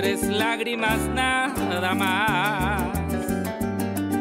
Tres 0.00 0.22
lágrimas 0.22 0.98
nada 1.14 1.94
más 1.94 2.80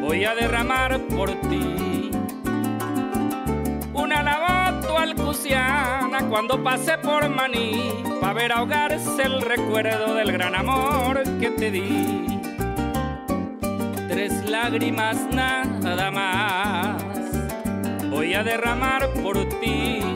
voy 0.02 0.26
a 0.26 0.36
derramar 0.36 1.00
por 1.08 1.32
ti. 1.48 2.12
Una 3.94 4.22
lavato 4.22 4.98
alcusiana 4.98 6.28
cuando 6.28 6.62
pasé 6.62 6.98
por 6.98 7.30
Maní, 7.30 7.94
para 8.20 8.34
ver 8.34 8.52
ahogarse 8.52 9.24
el 9.24 9.42
recuerdo 9.42 10.16
del 10.16 10.34
gran 10.34 10.54
amor 10.54 11.24
que 11.40 11.50
te 11.52 11.72
di. 11.72 12.42
Tres 14.10 14.50
lágrimas 14.50 15.16
nada 15.32 16.12
más 16.12 17.02
voy 18.10 18.34
a 18.34 18.44
derramar 18.44 19.08
por 19.24 19.38
ti. 19.62 20.09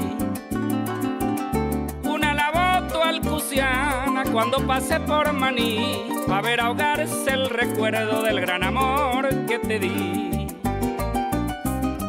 Lavoto 3.04 3.06
alcusiana 3.06 4.24
cuando 4.32 4.66
pasé 4.66 5.00
por 5.00 5.32
Maní, 5.34 6.10
para 6.28 6.42
ver 6.42 6.62
ahogarse 6.62 7.32
el 7.32 7.50
recuerdo 7.50 8.22
del 8.24 8.40
gran 8.42 8.64
amor 8.64 9.28
que 9.46 9.60
te 9.60 9.80
di. 9.80 10.48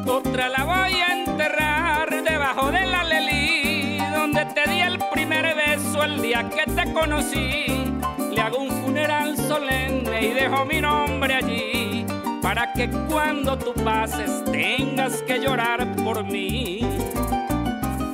Otra 0.06 0.48
la 0.48 0.64
voy 0.64 1.00
a 1.00 1.24
enterrar 1.24 2.22
debajo 2.22 2.70
de 2.70 2.86
la 2.86 3.04
lelí, 3.04 3.98
donde 4.14 4.44
te 4.46 4.70
di 4.70 4.80
el 4.80 4.98
primer 5.12 5.54
beso 5.56 6.02
el 6.04 6.22
día 6.22 6.48
que 6.48 6.70
te 6.70 6.92
conocí. 6.92 7.84
Le 8.32 8.40
hago 8.40 8.58
un 8.58 8.70
funeral 8.70 9.36
solemne 9.36 10.26
y 10.26 10.30
dejo 10.30 10.64
mi 10.64 10.80
nombre 10.80 11.34
allí, 11.34 12.06
para 12.42 12.72
que 12.72 12.88
cuando 13.08 13.56
tú 13.58 13.72
pases 13.84 14.44
tengas 14.44 15.22
que 15.22 15.40
llorar 15.40 15.94
por 15.96 16.24
mí. 16.24 16.80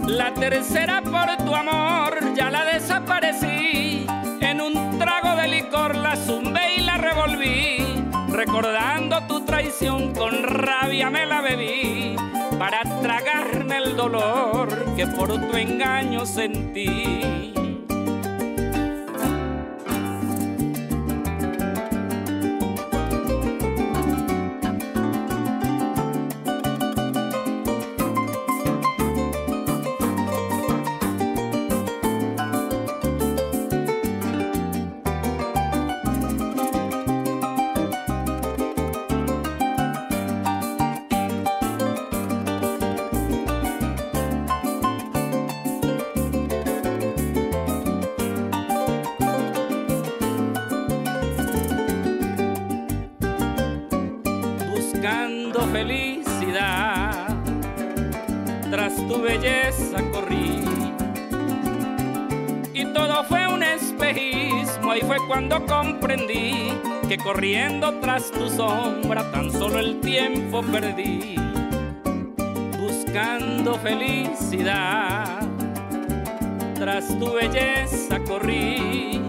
La 0.06 0.34
tercera 0.34 1.02
por 1.02 1.39
tu 1.50 1.56
amor 1.56 2.32
ya 2.36 2.48
la 2.48 2.64
desaparecí, 2.64 4.06
en 4.40 4.60
un 4.60 4.98
trago 5.00 5.34
de 5.34 5.48
licor 5.48 5.96
la 5.96 6.14
zumbé 6.14 6.76
y 6.76 6.82
la 6.82 6.96
revolví. 6.96 8.04
Recordando 8.28 9.20
tu 9.26 9.44
traición 9.44 10.14
con 10.14 10.44
rabia 10.44 11.10
me 11.10 11.26
la 11.26 11.40
bebí. 11.40 12.14
Para 12.56 12.82
tragarme 13.02 13.78
el 13.78 13.96
dolor 13.96 14.68
que 14.94 15.08
por 15.08 15.28
tu 15.28 15.56
engaño 15.56 16.24
sentí. 16.24 17.59
Tu 59.10 59.20
belleza 59.20 59.98
corrí. 60.12 60.62
Y 62.72 62.84
todo 62.94 63.24
fue 63.24 63.44
un 63.48 63.62
espejismo 63.64 64.94
y 64.94 65.00
fue 65.00 65.16
cuando 65.26 65.66
comprendí 65.66 66.72
que 67.08 67.18
corriendo 67.18 67.92
tras 68.00 68.30
tu 68.30 68.48
sombra 68.48 69.28
tan 69.32 69.50
solo 69.50 69.80
el 69.80 70.00
tiempo 70.00 70.62
perdí. 70.62 71.34
Buscando 72.78 73.74
felicidad. 73.80 75.40
Tras 76.76 77.08
tu 77.18 77.32
belleza 77.32 78.20
corrí 78.20 79.20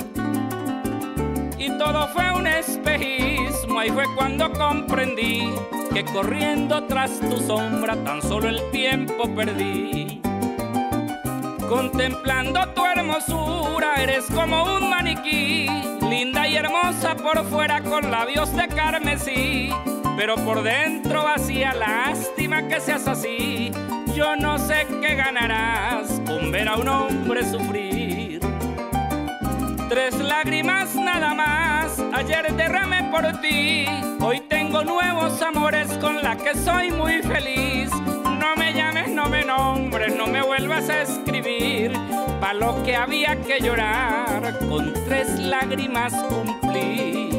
y 1.57 1.69
todo 1.79 2.07
fue 2.09 2.31
un 2.31 2.45
espejismo. 2.45 3.79
Ahí 3.79 3.89
fue 3.89 4.05
cuando 4.15 4.51
comprendí 4.53 5.51
que 5.93 6.05
corriendo 6.05 6.83
tras 6.83 7.19
tu 7.19 7.37
sombra 7.37 7.95
tan 8.03 8.21
solo 8.21 8.47
el 8.47 8.61
tiempo 8.71 9.33
perdí. 9.35 10.21
Contemplando 11.67 12.67
tu 12.73 12.85
hermosura, 12.85 13.95
eres 13.95 14.25
como 14.25 14.77
un 14.77 14.89
maniquí, 14.89 15.67
linda 16.09 16.47
y 16.47 16.55
hermosa 16.55 17.15
por 17.15 17.43
fuera 17.45 17.81
con 17.81 18.11
labios 18.11 18.55
de 18.55 18.67
carmesí, 18.67 19.69
pero 20.17 20.35
por 20.35 20.63
dentro 20.63 21.23
vacía, 21.23 21.73
lástima 21.73 22.67
que 22.67 22.79
seas 22.79 23.07
así. 23.07 23.71
Yo 24.15 24.35
no 24.35 24.57
sé 24.57 24.85
qué 25.01 25.15
ganarás 25.15 26.21
con 26.25 26.51
ver 26.51 26.67
a 26.67 26.75
un 26.75 26.87
hombre 26.87 27.49
sufrir 27.49 28.01
tres 29.91 30.17
lágrimas 30.19 30.95
nada 30.95 31.33
más. 31.33 31.99
Ayer 32.13 32.55
derramé 32.55 33.03
por 33.11 33.41
ti, 33.41 33.85
hoy 34.21 34.39
tengo 34.71 34.85
nuevos 34.85 35.41
amores 35.41 35.91
con 35.97 36.21
la 36.23 36.37
que 36.37 36.55
soy 36.55 36.91
muy 36.91 37.21
feliz. 37.23 37.91
No 38.39 38.55
me 38.55 38.73
llames, 38.73 39.09
no 39.09 39.27
me 39.27 39.43
nombres, 39.43 40.15
no 40.15 40.27
me 40.27 40.41
vuelvas 40.41 40.89
a 40.89 41.01
escribir. 41.01 41.91
Pa' 42.39 42.53
lo 42.53 42.81
que 42.83 42.95
había 42.95 43.35
que 43.41 43.59
llorar, 43.59 44.57
con 44.69 44.93
tres 45.05 45.27
lágrimas 45.39 46.13
cumplí. 46.13 47.31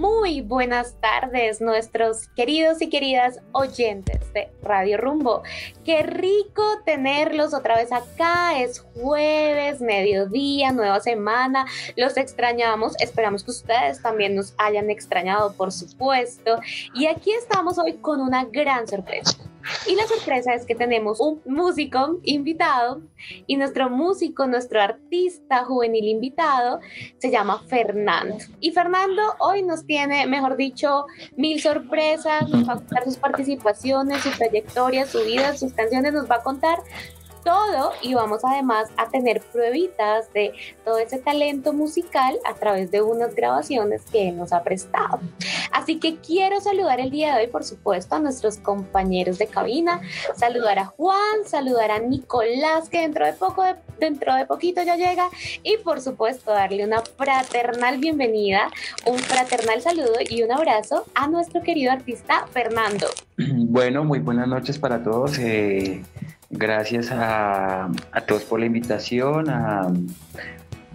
Muy 0.00 0.40
buenas 0.40 0.98
tardes, 0.98 1.60
nuestros 1.60 2.28
queridos 2.28 2.80
y 2.80 2.88
queridas 2.88 3.40
oyentes 3.52 4.32
de 4.32 4.50
Radio 4.62 4.96
Rumbo. 4.96 5.42
Qué 5.84 6.02
rico 6.02 6.62
tenerlos 6.86 7.52
otra 7.52 7.76
vez 7.76 7.92
acá. 7.92 8.58
Es 8.58 8.80
jueves, 8.94 9.82
mediodía, 9.82 10.72
nueva 10.72 11.00
semana. 11.00 11.66
Los 11.96 12.16
extrañamos. 12.16 12.98
Esperamos 12.98 13.44
que 13.44 13.50
ustedes 13.50 14.00
también 14.00 14.34
nos 14.34 14.54
hayan 14.56 14.88
extrañado, 14.88 15.52
por 15.52 15.70
supuesto. 15.70 16.58
Y 16.94 17.04
aquí 17.04 17.32
estamos 17.32 17.76
hoy 17.78 17.98
con 17.98 18.22
una 18.22 18.46
gran 18.46 18.88
sorpresa. 18.88 19.49
Y 19.86 19.94
la 19.94 20.06
sorpresa 20.06 20.54
es 20.54 20.64
que 20.64 20.74
tenemos 20.74 21.20
un 21.20 21.40
músico 21.44 22.18
invitado 22.22 23.02
y 23.46 23.56
nuestro 23.56 23.90
músico, 23.90 24.46
nuestro 24.46 24.80
artista 24.80 25.64
juvenil 25.64 26.08
invitado 26.08 26.80
se 27.18 27.30
llama 27.30 27.62
Fernando. 27.68 28.38
Y 28.60 28.72
Fernando 28.72 29.22
hoy 29.38 29.62
nos 29.62 29.84
tiene, 29.86 30.26
mejor 30.26 30.56
dicho, 30.56 31.06
mil 31.36 31.60
sorpresas, 31.60 32.48
nos 32.48 32.68
va 32.68 32.74
a 32.74 32.76
contar 32.76 33.04
sus 33.04 33.16
participaciones, 33.16 34.22
su 34.22 34.30
trayectoria, 34.30 35.06
su 35.06 35.22
vida, 35.24 35.56
sus 35.56 35.72
canciones, 35.72 36.12
nos 36.12 36.30
va 36.30 36.36
a 36.36 36.42
contar 36.42 36.78
todo 37.44 37.92
y 38.02 38.14
vamos 38.14 38.44
además 38.44 38.88
a 38.96 39.08
tener 39.08 39.40
pruebitas 39.40 40.32
de 40.32 40.52
todo 40.84 40.98
ese 40.98 41.18
talento 41.18 41.72
musical 41.72 42.38
a 42.44 42.54
través 42.54 42.90
de 42.90 43.02
unas 43.02 43.34
grabaciones 43.34 44.02
que 44.10 44.32
nos 44.32 44.52
ha 44.52 44.62
prestado. 44.62 45.20
Así 45.72 45.98
que 45.98 46.16
quiero 46.16 46.60
saludar 46.60 47.00
el 47.00 47.10
día 47.10 47.34
de 47.34 47.42
hoy, 47.42 47.46
por 47.46 47.64
supuesto, 47.64 48.16
a 48.16 48.18
nuestros 48.18 48.58
compañeros 48.58 49.38
de 49.38 49.46
cabina, 49.46 50.00
saludar 50.36 50.78
a 50.78 50.86
Juan, 50.86 51.44
saludar 51.46 51.90
a 51.90 51.98
Nicolás, 51.98 52.88
que 52.88 53.00
dentro 53.00 53.26
de 53.26 53.32
poco, 53.32 53.64
dentro 53.98 54.34
de 54.34 54.46
poquito 54.46 54.82
ya 54.82 54.96
llega, 54.96 55.28
y 55.62 55.76
por 55.78 56.00
supuesto 56.00 56.50
darle 56.50 56.84
una 56.84 57.00
fraternal 57.00 57.98
bienvenida, 57.98 58.70
un 59.06 59.18
fraternal 59.18 59.80
saludo 59.80 60.14
y 60.28 60.42
un 60.42 60.52
abrazo 60.52 61.04
a 61.14 61.28
nuestro 61.28 61.62
querido 61.62 61.92
artista 61.92 62.46
Fernando. 62.52 63.06
Bueno, 63.36 64.04
muy 64.04 64.18
buenas 64.18 64.48
noches 64.48 64.78
para 64.78 65.02
todos. 65.02 65.38
Eh, 65.38 66.02
gracias 66.50 67.08
a, 67.12 67.88
todos 68.26 68.42
por 68.42 68.60
la 68.60 68.66
invitación, 68.66 69.48
a, 69.48 69.92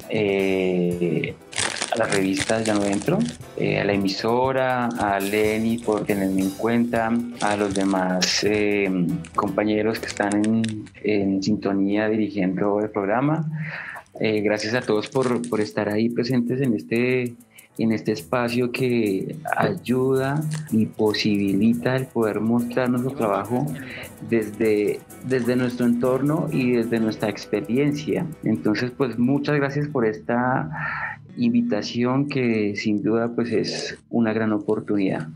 eh, 0.09 1.33
las 1.97 2.13
revistas 2.13 2.65
Ya 2.65 2.73
No 2.73 2.83
Entro, 2.83 3.19
eh, 3.57 3.79
a 3.79 3.85
la 3.85 3.93
emisora, 3.93 4.87
a 4.87 5.19
Lenny 5.19 5.77
por 5.77 6.05
tenerme 6.05 6.41
en 6.41 6.49
cuenta, 6.51 7.11
a 7.41 7.55
los 7.55 7.73
demás 7.73 8.43
eh, 8.43 8.89
compañeros 9.33 9.99
que 9.99 10.07
están 10.07 10.45
en, 10.45 10.85
en, 11.03 11.41
sintonía 11.41 12.09
dirigiendo 12.09 12.79
el 12.81 12.89
programa. 12.89 13.49
Gracias 14.17 14.73
a 14.73 14.81
todos 14.81 15.09
por, 15.09 15.47
por 15.49 15.59
estar 15.59 15.89
ahí 15.89 16.07
presentes 16.07 16.61
en 16.61 16.73
este 16.73 17.35
en 17.77 17.91
este 17.91 18.11
espacio 18.11 18.71
que 18.71 19.35
ayuda 19.57 20.41
y 20.71 20.85
posibilita 20.85 21.95
el 21.95 22.07
poder 22.07 22.39
mostrar 22.39 22.89
nuestro 22.89 23.13
trabajo 23.13 23.65
desde, 24.29 24.99
desde 25.27 25.55
nuestro 25.55 25.85
entorno 25.85 26.47
y 26.51 26.71
desde 26.71 26.99
nuestra 26.99 27.29
experiencia. 27.29 28.25
Entonces, 28.43 28.91
pues 28.91 29.17
muchas 29.17 29.55
gracias 29.55 29.87
por 29.87 30.05
esta 30.05 30.69
invitación 31.37 32.29
que 32.29 32.75
sin 32.75 33.03
duda 33.03 33.33
pues 33.35 33.51
es 33.51 33.97
una 34.09 34.33
gran 34.33 34.53
oportunidad. 34.53 35.27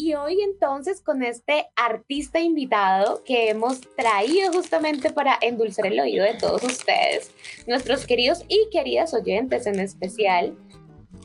Y 0.00 0.14
hoy 0.14 0.40
entonces 0.42 1.00
con 1.00 1.24
este 1.24 1.66
artista 1.74 2.38
invitado 2.38 3.24
que 3.24 3.50
hemos 3.50 3.80
traído 3.96 4.52
justamente 4.52 5.10
para 5.10 5.36
endulzar 5.40 5.86
el 5.86 5.98
oído 5.98 6.24
de 6.24 6.34
todos 6.34 6.62
ustedes, 6.62 7.32
nuestros 7.66 8.06
queridos 8.06 8.44
y 8.46 8.68
queridas 8.70 9.12
oyentes 9.12 9.66
en 9.66 9.80
especial, 9.80 10.56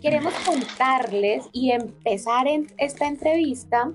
queremos 0.01 0.33
contarles 0.43 1.45
y 1.51 1.69
empezar 1.69 2.47
esta 2.79 3.05
entrevista 3.05 3.91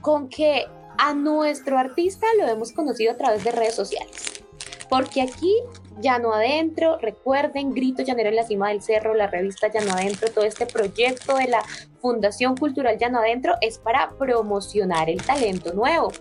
con 0.00 0.30
que 0.30 0.64
a 0.96 1.12
nuestro 1.12 1.76
artista 1.76 2.26
lo 2.38 2.48
hemos 2.48 2.72
conocido 2.72 3.12
a 3.12 3.18
través 3.18 3.44
de 3.44 3.50
redes 3.52 3.74
sociales. 3.74 4.42
Porque 4.88 5.20
aquí 5.20 5.52
Llano 6.00 6.32
Adentro, 6.32 6.98
recuerden, 6.98 7.72
Grito 7.72 8.02
Llanero 8.02 8.30
en 8.30 8.36
la 8.36 8.44
cima 8.44 8.68
del 8.68 8.82
cerro, 8.82 9.14
la 9.14 9.28
revista 9.28 9.68
Llano 9.68 9.92
Adentro, 9.92 10.30
todo 10.30 10.44
este 10.44 10.66
proyecto 10.66 11.36
de 11.36 11.48
la 11.48 11.62
Fundación 12.00 12.56
Cultural 12.56 12.98
Llano 12.98 13.18
Adentro 13.18 13.54
es 13.60 13.78
para 13.78 14.10
promocionar 14.18 15.08
el 15.08 15.22
talento 15.22 15.72
nuevo. 15.72 16.12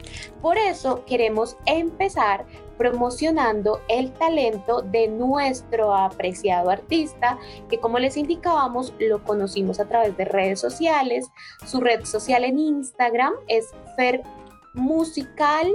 Por 0.41 0.57
eso 0.57 1.03
queremos 1.05 1.57
empezar 1.65 2.45
promocionando 2.77 3.81
el 3.87 4.11
talento 4.13 4.81
de 4.81 5.07
nuestro 5.07 5.93
apreciado 5.93 6.69
artista, 6.69 7.37
que 7.69 7.79
como 7.79 7.99
les 7.99 8.17
indicábamos, 8.17 8.93
lo 8.99 9.23
conocimos 9.23 9.79
a 9.79 9.87
través 9.87 10.15
de 10.17 10.25
redes 10.25 10.59
sociales. 10.59 11.27
Su 11.65 11.81
red 11.81 12.05
social 12.05 12.43
en 12.43 12.59
Instagram 12.59 13.33
es 13.47 13.69
Fer 13.95 14.23
Musical 14.73 15.71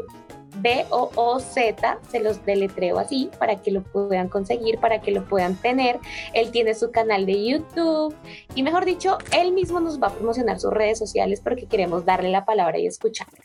B-O-O-Z, 0.57 1.99
se 2.11 2.21
los 2.21 2.45
deletreo 2.45 2.99
así 2.99 3.31
para 3.39 3.61
que 3.61 3.71
lo 3.71 3.83
puedan 3.83 4.29
conseguir, 4.29 4.79
para 4.79 5.01
que 5.01 5.13
lo 5.13 5.25
puedan 5.25 5.57
tener. 5.57 5.99
Él 6.35 6.51
tiene 6.51 6.75
su 6.75 6.91
canal 6.91 7.27
de 7.27 7.45
YouTube 7.45 8.15
y 8.55 8.63
mejor 8.63 8.85
dicho, 8.85 9.19
él 9.37 9.53
mismo 9.53 9.81
nos 9.81 10.01
va 10.01 10.09
a 10.09 10.15
promocionar 10.15 10.59
sus 10.59 10.73
redes 10.73 10.99
sociales 10.99 11.41
porque 11.41 11.67
queremos 11.67 12.05
darle 12.05 12.31
la 12.31 12.45
palabra 12.45 12.79
y 12.79 12.87
escucharla. 12.87 13.39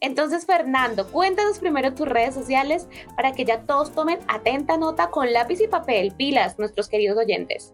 Entonces, 0.00 0.46
Fernando, 0.46 1.06
cuéntanos 1.08 1.58
primero 1.58 1.94
tus 1.94 2.08
redes 2.08 2.34
sociales 2.34 2.88
para 3.16 3.32
que 3.32 3.44
ya 3.44 3.60
todos 3.62 3.92
tomen 3.92 4.18
atenta 4.26 4.76
nota 4.76 5.10
con 5.10 5.32
lápiz 5.32 5.60
y 5.60 5.68
papel, 5.68 6.12
pilas, 6.16 6.58
nuestros 6.58 6.88
queridos 6.88 7.18
oyentes. 7.18 7.72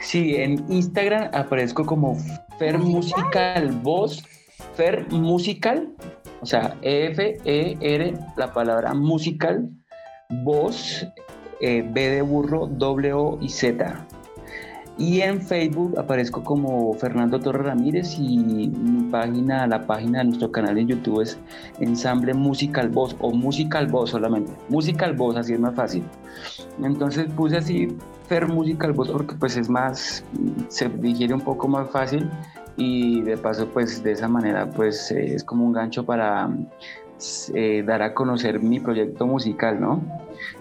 Sí, 0.00 0.36
en 0.36 0.64
Instagram 0.72 1.30
aparezco 1.34 1.84
como 1.84 2.16
Fer 2.58 2.78
Musical 2.78 3.70
Voz, 3.82 4.24
Fer 4.74 5.06
Musical 5.10 5.88
o 6.40 6.46
sea, 6.46 6.76
F, 6.82 7.38
E, 7.44 7.76
R, 7.80 8.14
la 8.36 8.52
palabra 8.52 8.94
musical, 8.94 9.68
voz, 10.30 11.06
eh, 11.60 11.84
B 11.88 12.08
de 12.08 12.22
burro, 12.22 12.66
W 12.66 13.38
y 13.40 13.48
Z. 13.48 14.06
Y 14.98 15.20
en 15.20 15.40
Facebook 15.40 15.96
aparezco 15.96 16.42
como 16.42 16.92
Fernando 16.94 17.38
Torres 17.38 17.66
Ramírez 17.66 18.18
y 18.18 18.36
mi 18.36 18.68
página, 19.10 19.64
la 19.68 19.86
página 19.86 20.18
de 20.18 20.24
nuestro 20.24 20.50
canal 20.50 20.76
en 20.76 20.88
YouTube 20.88 21.20
es 21.20 21.38
Ensamble 21.78 22.34
Musical 22.34 22.88
Voz 22.88 23.14
o 23.20 23.30
Musical 23.30 23.86
Voz 23.86 24.10
solamente. 24.10 24.50
Musical 24.68 25.14
Voz, 25.14 25.36
así 25.36 25.52
es 25.52 25.60
más 25.60 25.76
fácil. 25.76 26.02
Entonces 26.82 27.28
puse 27.36 27.58
así 27.58 27.96
Fer 28.28 28.48
Musical 28.48 28.92
Voz 28.92 29.08
porque 29.10 29.36
pues 29.36 29.56
es 29.56 29.70
más, 29.70 30.24
se 30.66 30.88
digiere 30.88 31.32
un 31.32 31.42
poco 31.42 31.68
más 31.68 31.88
fácil 31.90 32.28
y 32.78 33.20
de 33.22 33.36
paso 33.36 33.68
pues 33.68 34.02
de 34.02 34.12
esa 34.12 34.28
manera 34.28 34.70
pues 34.70 35.10
eh, 35.10 35.34
es 35.34 35.44
como 35.44 35.66
un 35.66 35.72
gancho 35.72 36.06
para 36.06 36.48
eh, 37.52 37.82
dar 37.84 38.02
a 38.02 38.14
conocer 38.14 38.60
mi 38.60 38.78
proyecto 38.78 39.26
musical, 39.26 39.80
¿no? 39.80 40.00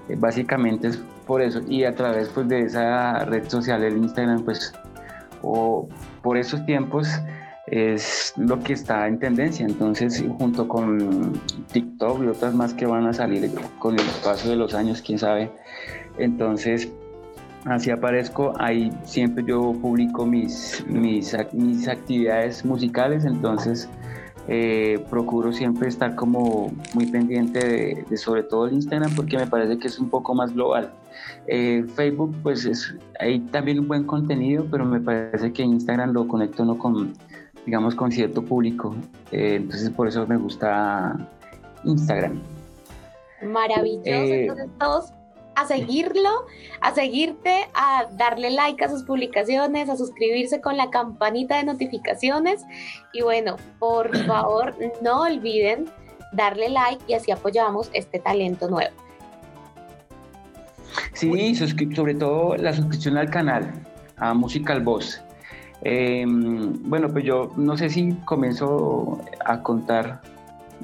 Eh, 0.10 0.16
básicamente 0.18 0.88
es 0.88 0.98
por 1.28 1.44
eso 1.44 1.62
y 1.70 1.84
a 1.84 1.96
través 1.96 2.30
pues 2.30 2.48
de 2.50 2.62
esa 2.62 3.24
red 3.26 3.48
social, 3.48 3.84
el 3.84 3.98
Instagram 3.98 4.44
pues 4.44 4.74
o 5.44 5.88
por 6.24 6.38
esos 6.38 6.66
tiempos 6.66 7.08
es 7.68 8.34
lo 8.36 8.60
que 8.62 8.74
está 8.74 9.08
en 9.08 9.20
tendencia, 9.20 9.66
entonces 9.66 10.24
junto 10.40 10.68
con 10.68 11.40
TikTok 11.72 12.24
y 12.24 12.28
otras 12.28 12.56
más 12.56 12.74
que 12.74 12.88
van 12.88 13.06
a 13.06 13.14
salir 13.14 13.52
con 13.78 14.00
el 14.00 14.06
paso 14.24 14.50
de 14.50 14.56
los 14.56 14.74
años, 14.74 15.04
quién 15.04 15.20
sabe, 15.20 15.52
entonces 16.18 16.90
así 17.70 17.92
aparezco, 17.92 18.54
ahí 18.60 18.92
siempre 19.04 19.44
yo 19.46 19.74
publico 19.82 20.26
mis, 20.26 20.84
mis, 20.88 21.36
mis 21.54 21.88
actividades 21.88 22.64
musicales, 22.66 23.26
entonces 23.26 23.90
eh, 24.48 25.04
procuro 25.10 25.52
siempre 25.52 25.90
estar 25.90 26.16
como 26.16 26.72
muy 26.94 27.06
pendiente 27.08 28.06
de, 28.10 28.18
sobre 28.18 28.44
todo 28.44 28.68
el 28.68 28.74
Instagram 28.74 29.14
porque 29.16 29.38
me 29.38 29.46
parece 29.46 29.78
que 29.78 29.88
es 29.88 30.00
un 30.00 30.10
poco 30.10 30.34
más 30.34 30.54
global. 30.54 30.94
Eh, 31.48 31.86
Facebook 31.96 32.34
pues 32.44 32.66
es, 32.66 32.96
hay 33.20 33.40
también 33.40 33.80
un 33.80 33.88
buen 33.88 34.06
contenido, 34.06 34.66
pero 34.72 34.86
me 34.86 35.02
parece 35.02 35.52
que 35.52 35.64
Instagram 35.64 36.14
lo 36.14 36.28
conecto 36.28 36.64
no 36.64 36.78
con, 36.78 37.14
digamos, 37.66 37.96
con 37.96 38.12
cierto 38.12 38.42
público, 38.42 38.96
eh, 39.32 39.56
entonces 39.56 39.90
por 39.90 40.08
eso 40.08 40.26
me 40.26 40.38
gusta 40.38 41.18
Instagram. 41.84 42.40
Maravilloso, 43.44 44.10
entonces 44.10 44.70
todos 44.80 45.14
a 45.58 45.66
seguirlo, 45.66 46.46
a 46.82 46.94
seguirte, 46.94 47.68
a 47.74 48.06
darle 48.12 48.52
like 48.52 48.86
a 48.86 48.90
sus 48.90 49.02
publicaciones, 49.04 49.90
a 49.90 49.98
suscribirse 49.98 50.62
con 50.62 50.78
la 50.78 50.92
campanita 50.92 51.58
de 51.58 51.64
notificaciones. 51.64 52.64
Y 53.12 53.24
bueno, 53.24 53.56
por 53.80 54.16
favor, 54.28 54.76
no 55.02 55.24
olviden 55.24 55.86
darle 56.32 56.70
like 56.70 57.04
y 57.08 57.14
así 57.14 57.32
apoyamos 57.32 57.90
este 57.94 58.20
talento 58.20 58.70
nuevo. 58.70 58.96
Sí, 61.14 61.56
sobre 61.56 62.14
todo 62.14 62.56
la 62.58 62.74
suscripción 62.74 63.18
al 63.18 63.32
canal, 63.32 63.74
a 64.18 64.36
Musical 64.36 64.82
Voz. 64.82 65.20
Em, 65.82 66.74
bueno, 66.84 67.10
pues 67.10 67.26
yo 67.26 67.52
no 67.56 67.76
sé 67.78 67.90
si 67.90 68.14
comienzo 68.26 69.20
a 69.44 69.64
contar 69.64 70.22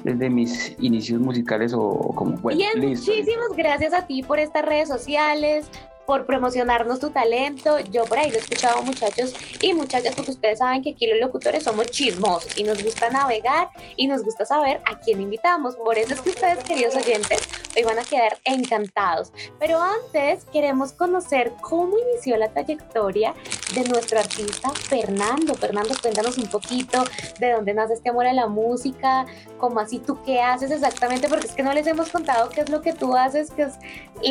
desde 0.02 0.30
mis 0.30 0.76
inicios 0.80 1.20
musicales 1.20 1.72
o, 1.74 2.12
como 2.14 2.36
bueno. 2.38 2.58
Bien, 2.58 2.88
muchísimas 2.88 3.56
gracias 3.56 3.92
a 3.92 4.06
ti 4.06 4.22
por 4.22 4.38
estas 4.38 4.64
redes 4.64 4.88
sociales, 4.88 5.66
por 6.06 6.26
promocionarnos 6.26 7.00
tu 7.00 7.10
talento. 7.10 7.78
Yo 7.90 8.04
por 8.04 8.18
ahí 8.18 8.30
lo 8.30 8.36
he 8.36 8.40
escuchado 8.40 8.82
muchachos 8.82 9.34
y 9.60 9.74
muchachas 9.74 10.14
porque 10.14 10.32
ustedes 10.32 10.58
saben 10.58 10.82
que 10.82 10.90
aquí 10.90 11.06
los 11.06 11.20
locutores 11.20 11.64
somos 11.64 11.86
chismosos 11.86 12.56
y 12.58 12.64
nos 12.64 12.82
gusta 12.82 13.10
navegar 13.10 13.68
y 13.96 14.06
nos 14.06 14.22
gusta 14.22 14.44
saber 14.44 14.80
a 14.90 14.98
quién 15.00 15.20
invitamos. 15.20 15.76
Por 15.76 15.98
eso 15.98 16.14
es 16.14 16.20
que 16.20 16.30
ustedes, 16.30 16.64
queridos 16.64 16.96
oyentes, 16.96 17.40
hoy 17.76 17.82
van 17.82 17.98
a 17.98 18.04
quedar 18.04 18.38
encantados. 18.44 19.32
Pero 19.58 19.80
antes 19.80 20.44
queremos 20.52 20.92
conocer 20.92 21.52
cómo 21.60 21.96
inició 21.98 22.36
la 22.36 22.48
trayectoria 22.48 23.34
de 23.74 23.84
nuestro 23.84 24.18
artista 24.18 24.70
Fernando. 24.70 25.54
Fernando, 25.54 25.94
cuéntanos 26.00 26.38
un 26.38 26.46
poquito 26.46 27.04
de 27.38 27.52
dónde 27.52 27.74
nace 27.74 27.94
este 27.94 28.10
amor 28.10 28.26
a 28.26 28.32
la 28.32 28.46
música, 28.46 29.26
cómo 29.58 29.80
así 29.80 29.98
tú 29.98 30.18
qué 30.24 30.40
haces 30.40 30.70
exactamente, 30.70 31.28
porque 31.28 31.46
es 31.46 31.52
que 31.52 31.62
no 31.62 31.72
les 31.72 31.86
hemos 31.86 32.10
contado 32.10 32.48
qué 32.50 32.62
es 32.62 32.68
lo 32.68 32.80
que 32.80 32.92
tú 32.92 33.16
haces, 33.16 33.50
qué 33.50 33.62
es 33.62 33.78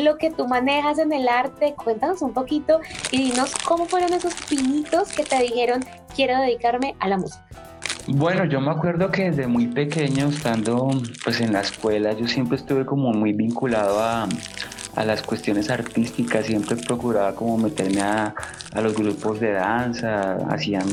lo 0.02 0.16
que 0.16 0.30
tú 0.30 0.46
manejas 0.46 0.98
en 0.98 1.12
el 1.12 1.28
arte. 1.28 1.63
Cuéntanos 1.72 2.22
un 2.22 2.32
poquito 2.32 2.80
y 3.10 3.30
dinos 3.30 3.54
cómo 3.64 3.86
fueron 3.86 4.12
esos 4.12 4.34
pinitos 4.48 5.12
que 5.12 5.24
te 5.24 5.40
dijeron 5.40 5.84
quiero 6.14 6.38
dedicarme 6.40 6.94
a 7.00 7.08
la 7.08 7.18
música. 7.18 7.44
Bueno, 8.06 8.44
yo 8.44 8.60
me 8.60 8.70
acuerdo 8.70 9.10
que 9.10 9.30
desde 9.30 9.46
muy 9.46 9.66
pequeño, 9.66 10.28
estando 10.28 10.90
pues 11.24 11.40
en 11.40 11.54
la 11.54 11.60
escuela, 11.60 12.12
yo 12.12 12.28
siempre 12.28 12.58
estuve 12.58 12.84
como 12.84 13.12
muy 13.14 13.32
vinculado 13.32 13.98
a, 13.98 14.28
las 15.02 15.22
cuestiones 15.22 15.70
artísticas, 15.70 16.46
siempre 16.46 16.76
procuraba 16.76 17.34
como 17.34 17.56
meterme 17.56 18.02
a, 18.02 18.34
los 18.74 18.94
grupos 18.94 19.40
de 19.40 19.52
danza, 19.52 20.36
hacían 20.50 20.86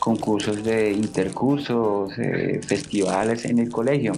concursos 0.00 0.64
de 0.64 0.92
intercursos, 0.92 2.18
eh, 2.18 2.60
festivales 2.66 3.44
en 3.44 3.60
el 3.60 3.70
colegio. 3.70 4.12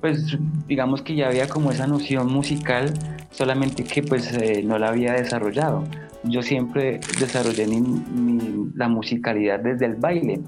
Pues 0.00 0.38
digamos 0.66 1.02
que 1.02 1.14
ya 1.14 1.28
había 1.28 1.48
como 1.48 1.70
esa 1.70 1.86
noción 1.86 2.32
musical, 2.32 2.92
solamente 3.30 3.84
que 3.84 4.02
pues 4.02 4.32
eh, 4.32 4.62
no 4.64 4.78
la 4.78 4.88
había 4.88 5.12
desarrollado 5.12 5.84
yo 6.24 6.42
siempre 6.42 7.00
desarrollé 7.18 7.66
la 8.74 8.88
musicalidad 8.88 9.60
desde 9.60 9.86
el 9.86 9.94
baile, 9.94 10.40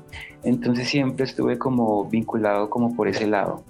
entonces 0.43 0.89
siempre 0.89 1.25
estuve 1.25 1.59
como 1.59 2.05
vinculado 2.05 2.69
como 2.69 2.95
por 2.95 3.09
ese 3.09 3.27
lado. 3.27 3.65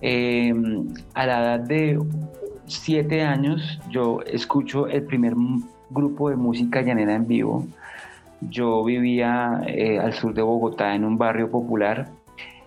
Em, 0.00 0.86
a 1.14 1.26
la 1.26 1.40
edad 1.40 1.60
de 1.60 1.98
siete 2.66 3.22
años 3.22 3.80
yo 3.90 4.20
escucho 4.26 4.86
el 4.86 5.04
primer 5.04 5.34
grupo 5.90 6.28
de 6.28 6.36
música 6.36 6.82
llanera 6.82 7.14
en 7.14 7.26
vivo. 7.26 7.66
Yo 8.42 8.84
vivía 8.84 9.62
eh, 9.66 9.98
al 9.98 10.12
sur 10.12 10.34
de 10.34 10.42
Bogotá 10.42 10.94
en 10.94 11.04
un 11.04 11.16
barrio 11.16 11.50
popular 11.50 12.10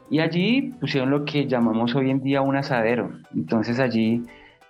y 0.10 0.20
allí 0.20 0.74
pusieron 0.80 1.10
lo 1.10 1.26
que 1.26 1.48
llamamos 1.48 1.96
hoy 1.96 2.10
en 2.10 2.22
día 2.22 2.42
un 2.42 2.56
asadero. 2.56 3.12
Entonces 3.36 3.80
allí 3.80 4.24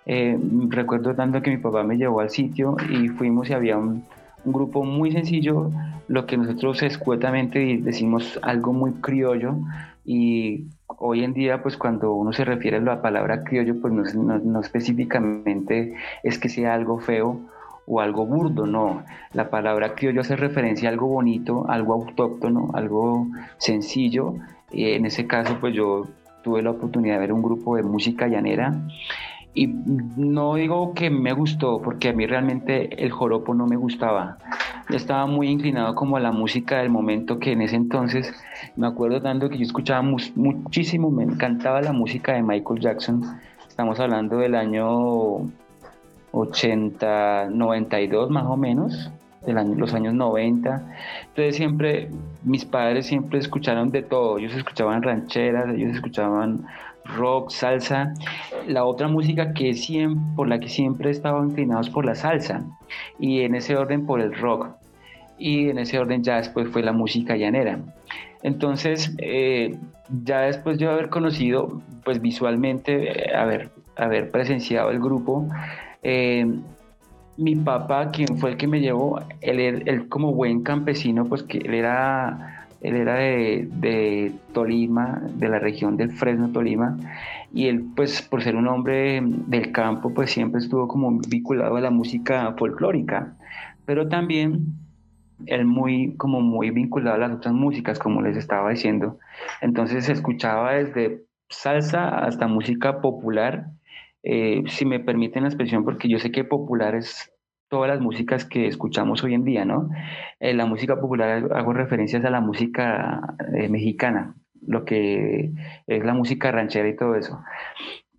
eh, 0.06 0.38
recuerdo 0.68 1.14
tanto 1.14 1.42
que 1.42 1.50
mi 1.50 1.58
papá 1.58 1.82
me 1.84 1.98
llevó 1.98 2.20
al 2.20 2.30
sitio 2.30 2.76
y 2.90 3.08
fuimos 3.08 3.50
y 3.50 3.52
había 3.52 3.76
un, 3.76 4.04
grupo 4.44 4.82
muy 4.82 5.12
sencillo, 5.12 5.70
lo 6.06 6.24
que 6.24 6.38
nosotros 6.38 6.82
escuetamente 6.82 7.80
decimos 7.82 8.38
algo 8.40 8.72
muy 8.72 8.92
criollo 8.92 9.56
y 10.06 10.68
hoy 10.86 11.22
en 11.22 11.34
día 11.34 11.62
pues 11.62 11.76
cuando 11.76 12.14
uno 12.14 12.32
se 12.32 12.46
refiere 12.46 12.78
a 12.78 12.80
la 12.80 13.02
palabra 13.02 13.44
criollo 13.44 13.78
pues 13.78 14.14
no, 14.14 14.38
no, 14.38 14.60
específicamente 14.60 15.94
es 16.22 16.38
que 16.38 16.48
sea 16.48 16.72
algo 16.72 16.98
feo 16.98 17.42
o 17.86 18.00
algo 18.00 18.24
burdo, 18.24 18.64
no. 18.64 19.02
La 19.34 19.50
palabra 19.50 19.94
criollo 19.94 20.22
hace 20.22 20.36
referencia 20.36 20.88
a 20.88 20.92
algo 20.92 21.08
bonito, 21.08 21.68
algo 21.68 21.92
autóctono, 21.92 22.70
algo 22.72 23.26
sencillo. 23.58 24.36
Y 24.70 24.90
en 24.92 25.06
ese 25.06 25.26
caso, 25.26 25.56
pues 25.60 25.74
yo 25.74 26.06
tuve 26.42 26.62
la 26.62 26.70
oportunidad 26.70 27.14
de 27.14 27.20
ver 27.20 27.32
un 27.32 27.42
grupo 27.42 27.76
de 27.76 27.82
música 27.82 28.28
llanera 28.28 28.74
y 29.54 29.66
no 29.66 30.54
digo 30.54 30.94
que 30.94 31.10
me 31.10 31.32
gustó, 31.32 31.80
porque 31.82 32.10
a 32.10 32.12
mí 32.12 32.26
realmente 32.26 33.02
el 33.04 33.10
joropo 33.10 33.54
no 33.54 33.66
me 33.66 33.76
gustaba. 33.76 34.38
Estaba 34.88 35.26
muy 35.26 35.48
inclinado 35.48 35.94
como 35.94 36.16
a 36.16 36.20
la 36.20 36.32
música 36.32 36.78
del 36.78 36.90
momento 36.90 37.38
que 37.38 37.52
en 37.52 37.62
ese 37.62 37.76
entonces 37.76 38.32
me 38.76 38.86
acuerdo 38.86 39.20
tanto 39.20 39.48
que 39.48 39.58
yo 39.58 39.64
escuchaba 39.64 40.02
muchísimo, 40.02 41.10
me 41.10 41.24
encantaba 41.24 41.82
la 41.82 41.92
música 41.92 42.34
de 42.34 42.42
Michael 42.42 42.80
Jackson. 42.80 43.22
Estamos 43.68 43.98
hablando 44.00 44.38
del 44.38 44.54
año 44.54 45.50
80, 46.32 47.48
92 47.50 48.30
más 48.30 48.46
o 48.46 48.56
menos, 48.56 49.10
de 49.54 49.76
los 49.76 49.94
años 49.94 50.14
90. 50.14 50.82
Entonces 51.28 51.56
siempre, 51.56 52.10
mis 52.44 52.64
padres 52.64 53.06
siempre 53.06 53.38
escucharon 53.38 53.90
de 53.90 54.02
todo. 54.02 54.38
Ellos 54.38 54.54
escuchaban 54.54 55.02
rancheras, 55.02 55.74
ellos 55.74 55.94
escuchaban 55.94 56.66
rock, 57.16 57.50
salsa. 57.50 58.12
La 58.66 58.84
otra 58.84 59.08
música 59.08 59.52
que 59.54 59.74
siempre, 59.74 60.22
por 60.36 60.48
la 60.48 60.58
que 60.58 60.68
siempre 60.68 61.10
estado 61.10 61.44
inclinados 61.44 61.90
por 61.90 62.04
la 62.04 62.14
salsa 62.14 62.64
y 63.18 63.40
en 63.40 63.54
ese 63.54 63.76
orden 63.76 64.06
por 64.06 64.20
el 64.20 64.34
rock. 64.34 64.68
Y 65.38 65.68
en 65.70 65.78
ese 65.78 65.98
orden 65.98 66.22
ya 66.22 66.36
después 66.36 66.68
fue 66.68 66.82
la 66.82 66.92
música 66.92 67.36
llanera. 67.36 67.78
Entonces, 68.42 69.14
eh, 69.18 69.76
ya 70.24 70.42
después 70.42 70.78
de 70.78 70.86
haber 70.86 71.08
conocido, 71.10 71.80
pues 72.04 72.20
visualmente, 72.20 73.30
eh, 73.30 73.34
haber, 73.34 73.70
haber 73.96 74.30
presenciado 74.30 74.90
el 74.90 75.00
grupo, 75.00 75.48
eh, 76.02 76.46
mi 77.38 77.54
papá, 77.54 78.10
quien 78.10 78.36
fue 78.36 78.50
el 78.50 78.56
que 78.56 78.66
me 78.66 78.80
llevó, 78.80 79.20
él, 79.40 79.60
él, 79.86 80.08
como 80.08 80.34
buen 80.34 80.62
campesino, 80.62 81.24
pues 81.24 81.44
que 81.44 81.58
él 81.58 81.72
era, 81.72 82.66
él 82.80 82.96
era 82.96 83.14
de, 83.14 83.68
de, 83.74 84.32
Tolima, 84.52 85.22
de 85.34 85.48
la 85.48 85.60
región 85.60 85.96
del 85.96 86.10
Fresno, 86.10 86.50
Tolima, 86.50 86.96
y 87.54 87.68
él, 87.68 87.84
pues 87.94 88.22
por 88.22 88.42
ser 88.42 88.56
un 88.56 88.66
hombre 88.66 89.22
del 89.22 89.70
campo, 89.70 90.12
pues 90.12 90.32
siempre 90.32 90.60
estuvo 90.60 90.88
como 90.88 91.16
vinculado 91.28 91.76
a 91.76 91.80
la 91.80 91.90
música 91.90 92.52
folclórica, 92.58 93.36
pero 93.86 94.08
también 94.08 94.74
él 95.46 95.64
muy, 95.64 96.16
como 96.16 96.40
muy 96.40 96.70
vinculado 96.70 97.16
a 97.16 97.28
las 97.28 97.36
otras 97.36 97.54
músicas, 97.54 98.00
como 98.00 98.20
les 98.20 98.36
estaba 98.36 98.70
diciendo. 98.70 99.18
Entonces 99.60 100.06
se 100.06 100.12
escuchaba 100.12 100.72
desde 100.72 101.24
salsa 101.48 102.08
hasta 102.08 102.48
música 102.48 103.00
popular, 103.00 103.70
eh, 104.22 104.62
si 104.66 104.84
me 104.84 105.00
permiten 105.00 105.42
la 105.42 105.48
expresión, 105.48 105.84
porque 105.84 106.08
yo 106.08 106.18
sé 106.18 106.30
que 106.30 106.44
popular 106.44 106.94
es 106.94 107.32
todas 107.68 107.88
las 107.88 108.00
músicas 108.00 108.44
que 108.44 108.66
escuchamos 108.66 109.22
hoy 109.22 109.34
en 109.34 109.44
día, 109.44 109.64
¿no? 109.64 109.90
Eh, 110.40 110.54
la 110.54 110.66
música 110.66 111.00
popular 111.00 111.48
hago 111.54 111.72
referencias 111.72 112.24
a 112.24 112.30
la 112.30 112.40
música 112.40 113.20
eh, 113.54 113.68
mexicana, 113.68 114.34
lo 114.66 114.84
que 114.84 115.52
es 115.86 116.04
la 116.04 116.14
música 116.14 116.50
ranchera 116.50 116.88
y 116.88 116.96
todo 116.96 117.14
eso. 117.14 117.40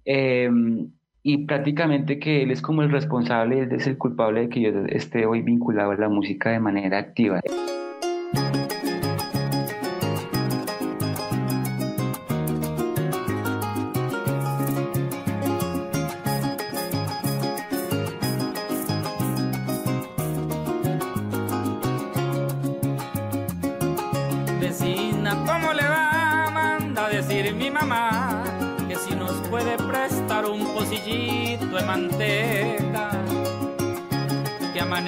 Em, 0.06 0.92
y 1.24 1.46
prácticamente 1.46 2.20
que 2.20 2.44
él 2.44 2.52
es 2.52 2.62
como 2.62 2.82
el 2.82 2.92
responsable, 2.92 3.68
es 3.72 3.88
el 3.88 3.98
culpable 3.98 4.42
de 4.42 4.50
que 4.50 4.62
yo 4.62 4.70
esté 4.88 5.26
hoy 5.26 5.42
vinculado 5.42 5.92
a 5.92 5.96
la 5.96 6.10
música 6.10 6.52
de 6.52 6.60
manera 6.60 6.98
activa. 6.98 7.42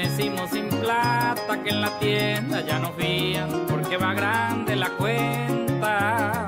Amanecimos 0.02 0.50
sin 0.50 0.68
plata, 0.68 1.62
que 1.64 1.70
en 1.70 1.82
la 1.82 2.00
tienda 2.00 2.62
ya 2.62 2.80
no 2.80 2.92
fían, 2.94 3.50
porque 3.70 3.98
va 3.98 4.14
grande 4.14 4.76
la 4.76 4.90
cuenta. 4.92 6.48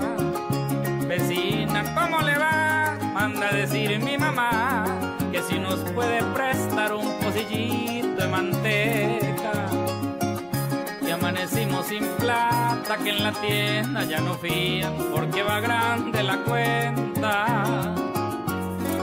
Vecina, 1.07 1.83
¿cómo 1.93 2.21
le 2.21 2.37
va? 2.37 2.97
Manda 3.13 3.49
a 3.49 3.53
decir 3.53 3.99
mi 3.99 4.17
mamá 4.17 4.85
que 5.31 5.41
si 5.43 5.59
nos 5.59 5.79
puede 5.91 6.23
prestar 6.33 6.93
un 6.93 7.13
pocillito 7.19 8.21
de 8.21 8.27
manteca. 8.27 9.69
Que 10.99 11.11
amanecimos 11.11 11.85
sin 11.85 12.05
plata, 12.17 12.97
que 13.03 13.09
en 13.11 13.23
la 13.23 13.33
tienda 13.33 14.03
ya 14.05 14.19
no 14.19 14.33
fían, 14.35 14.95
porque 15.13 15.43
va 15.43 15.59
grande 15.59 16.23
la 16.23 16.37
cuenta 16.37 17.93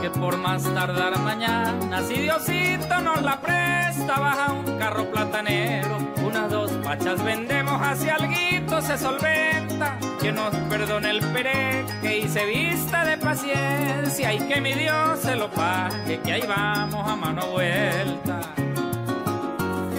que 0.01 0.09
por 0.09 0.35
más 0.37 0.63
tardar 0.73 1.19
mañana, 1.19 2.01
si 2.01 2.15
Diosito 2.15 3.01
nos 3.01 3.21
la 3.21 3.39
presta, 3.39 3.60
baja 4.07 4.53
un 4.53 4.77
carro 4.77 5.05
platanero, 5.11 5.97
unas 6.25 6.49
dos 6.49 6.71
pachas 6.83 7.23
vendemos, 7.23 7.79
hacia 7.81 8.15
alguito 8.15 8.81
se 8.81 8.97
solventa, 8.97 9.97
que 10.21 10.31
nos 10.31 10.53
perdone 10.69 11.11
el 11.11 11.19
pereque 11.27 12.19
y 12.19 12.27
se 12.27 12.45
vista 12.45 13.05
de 13.05 13.17
paciencia. 13.17 14.33
Y 14.33 14.39
que 14.47 14.61
mi 14.61 14.73
Dios 14.73 15.19
se 15.19 15.35
lo 15.35 15.49
pague, 15.49 16.19
que 16.19 16.33
ahí 16.33 16.43
vamos 16.47 17.07
a 17.07 17.15
mano 17.15 17.47
vuelta. 17.47 18.41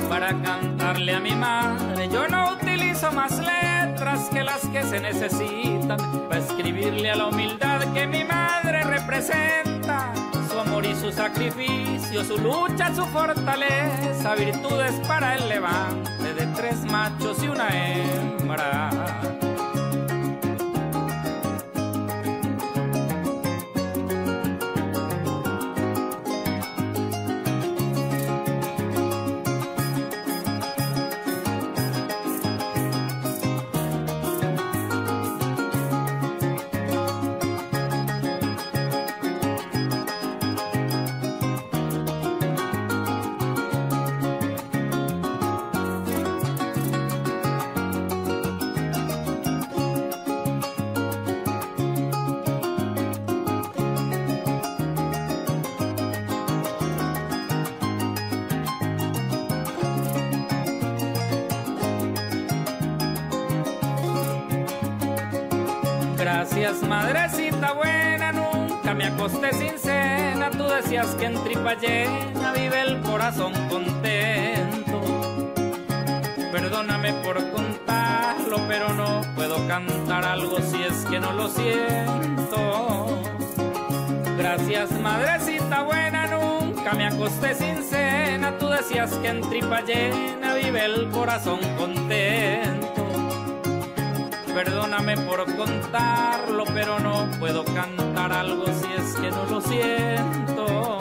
Para 0.09 0.29
cantarle 0.43 1.15
a 1.15 1.21
mi 1.21 1.35
madre, 1.35 2.09
yo 2.09 2.29
no 2.29 2.53
utilizo 2.53 3.11
más 3.13 3.39
letras 3.39 4.29
que 4.31 4.43
las 4.43 4.61
que 4.67 4.83
se 4.85 5.01
necesitan, 5.01 5.99
para 6.29 6.41
escribirle 6.41 7.11
a 7.11 7.17
la 7.17 7.27
humildad 7.29 7.81
que 7.95 8.07
mi 8.07 8.25
madre 8.25 8.85
representa 8.85 10.13
y 10.85 10.95
su 10.95 11.13
sacrificio, 11.13 12.25
su 12.25 12.39
lucha, 12.39 12.95
su 12.95 13.05
fortaleza, 13.07 14.35
virtudes 14.35 14.93
para 15.07 15.37
el 15.37 15.49
levante 15.49 16.35
de 16.35 16.47
tres 16.55 16.85
machos 16.85 17.43
y 17.43 17.49
una 17.49 17.69
hembra. 17.69 19.32
Decías 70.93 71.15
que 71.15 71.25
en 71.25 71.43
tripa 71.43 71.75
llena 71.75 72.53
vive 72.53 72.83
el 72.83 73.01
corazón 73.01 73.55
contento. 73.71 75.01
Perdóname 76.53 77.15
por 77.25 77.37
contarlo, 77.51 78.59
pero 78.69 78.93
no 78.93 79.23
puedo 79.35 79.67
cantar 79.67 80.27
algo 80.27 80.59
si 80.61 80.83
es 80.83 81.07
que 81.07 81.19
no 81.19 81.33
lo 81.33 81.49
siento. 81.49 83.23
Gracias, 84.37 84.91
madrecita 85.01 85.83
buena, 85.83 86.27
nunca 86.27 86.93
me 86.93 87.07
acosté 87.07 87.55
sin 87.55 87.83
cena. 87.83 88.59
Tú 88.59 88.69
decías 88.69 89.15
que 89.15 89.29
en 89.29 89.41
tripa 89.49 89.81
llena 89.81 90.53
vive 90.57 90.85
el 90.85 91.09
corazón 91.09 91.61
contento. 91.79 92.92
Perdóname 94.55 95.17
por 95.17 95.45
contarlo, 95.57 96.65
pero 96.75 96.99
no 96.99 97.29
puedo 97.39 97.65
cantar 97.65 98.33
algo 98.33 98.67
si 98.67 98.93
es 98.93 99.15
que 99.17 99.31
no 99.31 99.45
lo 99.47 99.61
siento. 99.61 100.99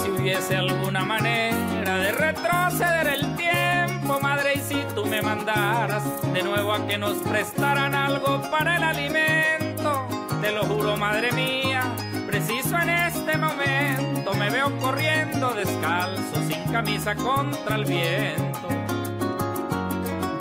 Si 0.00 0.10
hubiese 0.10 0.56
alguna 0.56 1.04
manera 1.04 1.98
de 1.98 2.12
retroceder 2.12 3.08
el 3.08 3.36
tiempo, 3.36 4.20
madre, 4.20 4.54
y 4.56 4.60
si 4.60 4.82
tú 4.94 5.06
me 5.06 5.22
mandaras 5.22 6.04
de 6.32 6.42
nuevo 6.42 6.72
a 6.72 6.86
que 6.86 6.98
nos 6.98 7.18
prestaran 7.18 7.94
algo 7.94 8.40
para 8.50 8.76
el 8.76 8.82
alimento, 8.82 10.06
te 10.40 10.52
lo 10.52 10.64
juro, 10.64 10.96
madre 10.96 11.32
mía 11.32 11.82
preciso 12.28 12.78
en 12.78 12.90
este 12.90 13.36
momento 13.36 14.34
me 14.34 14.50
veo 14.50 14.70
corriendo 14.78 15.54
descalzo, 15.54 16.42
sin 16.46 16.62
camisa 16.70 17.14
contra 17.14 17.76
el 17.76 17.84
viento. 17.84 18.77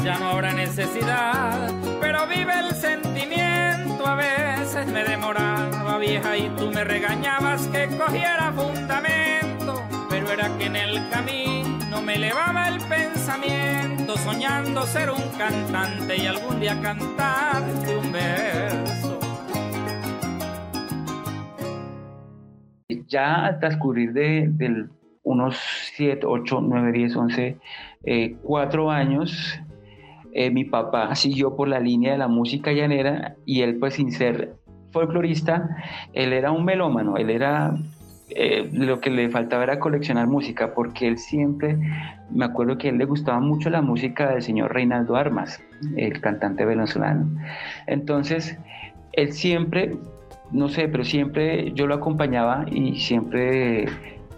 Ya 0.08 0.17
no 0.20 0.30
habrá 0.30 0.54
necesidad, 0.54 1.70
pero 2.00 2.26
vive 2.28 2.54
el 2.58 2.74
sentimiento. 2.74 4.08
A 4.08 4.15
veces 4.15 4.88
me 4.88 5.04
demoraba 5.04 5.98
vieja 5.98 6.38
y 6.38 6.48
tú 6.52 6.72
me 6.72 6.86
regañabas 6.86 7.67
que 7.67 7.89
cogiera 7.89 8.54
fundamento, 8.54 9.84
pero 10.10 10.32
era 10.32 10.48
que 10.58 10.67
en 10.67 10.78
el 10.78 11.10
camino 11.10 12.02
me 12.02 12.15
elevaba 12.15 12.70
el 12.70 12.78
pensamiento, 12.86 14.15
soñando 14.20 14.84
ser 14.84 15.12
un 15.12 15.28
cantante 15.38 16.15
y 16.15 16.26
algún 16.26 16.62
día 16.62 16.80
cantarte 16.82 17.98
un 17.98 18.10
verso. 18.10 19.20
ya 23.10 23.48
al 23.48 23.60
transcurrir 23.60 24.13
de, 24.13 24.88
unos 25.24 25.58
7, 25.96 26.26
8, 26.26 26.62
9, 26.62 26.91
10, 26.93 27.15
11, 27.17 27.58
4 28.41 28.89
años, 28.89 29.60
eh, 30.38 30.52
mi 30.52 30.65
papá 30.65 31.15
siguió 31.15 31.56
por 31.56 31.67
la 31.67 31.80
línea 31.80 32.12
de 32.12 32.19
la 32.19 32.28
música 32.28 32.71
llanera 32.71 33.36
y 33.45 33.62
él 33.62 33.78
pues 33.80 33.95
sin 33.95 34.12
ser 34.12 34.54
folclorista, 34.91 35.67
él 36.13 36.32
era 36.32 36.52
un 36.52 36.63
melómano, 36.63 37.17
él 37.17 37.32
era 37.32 37.76
eh, 38.30 38.69
lo 38.71 39.00
que 39.00 39.10
le 39.10 39.30
faltaba 39.30 39.63
era 39.63 39.80
coleccionar 39.80 40.28
música, 40.28 40.73
porque 40.73 41.08
él 41.08 41.17
siempre, 41.17 41.78
me 42.30 42.45
acuerdo 42.45 42.78
que 42.78 42.89
él 42.89 42.97
le 42.97 43.06
gustaba 43.06 43.39
mucho 43.39 43.69
la 43.69 43.82
música 43.82 44.30
del 44.30 44.41
señor 44.43 44.73
Reinaldo 44.73 45.15
Armas, 45.15 45.62
el 45.95 46.21
cantante 46.21 46.65
venezolano. 46.65 47.28
Entonces, 47.88 48.58
él 49.13 49.34
siempre 49.34 49.97
no 50.52 50.69
sé, 50.69 50.88
pero 50.88 51.04
siempre 51.04 51.71
yo 51.73 51.88
lo 51.88 51.95
acompañaba 51.95 52.65
y 52.71 52.95
siempre 53.00 53.88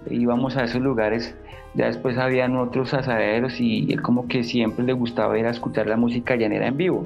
íbamos 0.10 0.58
a 0.58 0.64
esos 0.64 0.82
lugares. 0.82 1.36
Ya 1.76 1.86
después 1.86 2.18
habían 2.18 2.56
otros 2.58 2.94
asaderos 2.94 3.60
y 3.60 3.92
él 3.92 4.02
como 4.02 4.28
que 4.28 4.44
siempre 4.44 4.84
le 4.84 4.94
gustaba 4.94 5.38
ir 5.38 5.46
escuchar 5.46 5.88
la 5.88 5.98
música 5.98 6.36
llanera 6.36 6.68
en 6.68 6.78
vivo. 6.78 7.04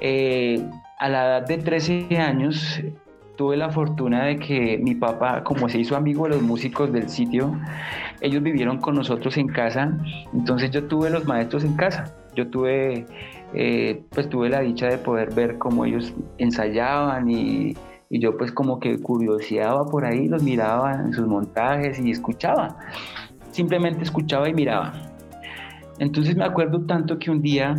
Eh, 0.00 0.64
a 0.98 1.08
la 1.08 1.26
edad 1.26 1.46
de 1.46 1.58
13 1.58 2.18
años 2.18 2.80
tuve 3.36 3.56
la 3.56 3.70
fortuna 3.70 4.24
de 4.24 4.36
que 4.36 4.78
mi 4.78 4.94
papá, 4.96 5.44
como 5.44 5.68
se 5.68 5.78
hizo 5.78 5.96
amigo 5.96 6.24
de 6.24 6.30
los 6.30 6.42
músicos 6.42 6.92
del 6.92 7.08
sitio, 7.08 7.56
ellos 8.20 8.42
vivieron 8.42 8.78
con 8.78 8.96
nosotros 8.96 9.36
en 9.36 9.46
casa, 9.46 9.96
entonces 10.34 10.72
yo 10.72 10.84
tuve 10.84 11.08
los 11.10 11.24
maestros 11.24 11.62
en 11.64 11.74
casa. 11.74 12.14
Yo 12.34 12.48
tuve, 12.48 13.06
eh, 13.54 14.02
pues 14.10 14.28
tuve 14.28 14.48
la 14.48 14.60
dicha 14.60 14.86
de 14.86 14.98
poder 14.98 15.34
ver 15.34 15.58
cómo 15.58 15.84
ellos 15.84 16.12
ensayaban 16.38 17.30
y 17.30 17.76
y 18.10 18.20
yo 18.20 18.36
pues 18.36 18.52
como 18.52 18.80
que 18.80 18.98
curioseaba 18.98 19.86
por 19.86 20.04
ahí, 20.04 20.28
los 20.28 20.42
miraba 20.42 20.94
en 20.94 21.12
sus 21.12 21.26
montajes 21.26 21.98
y 22.00 22.10
escuchaba, 22.10 22.76
simplemente 23.50 24.04
escuchaba 24.04 24.48
y 24.48 24.54
miraba. 24.54 24.92
Entonces 25.98 26.36
me 26.36 26.44
acuerdo 26.44 26.80
tanto 26.86 27.18
que 27.18 27.30
un 27.30 27.42
día 27.42 27.74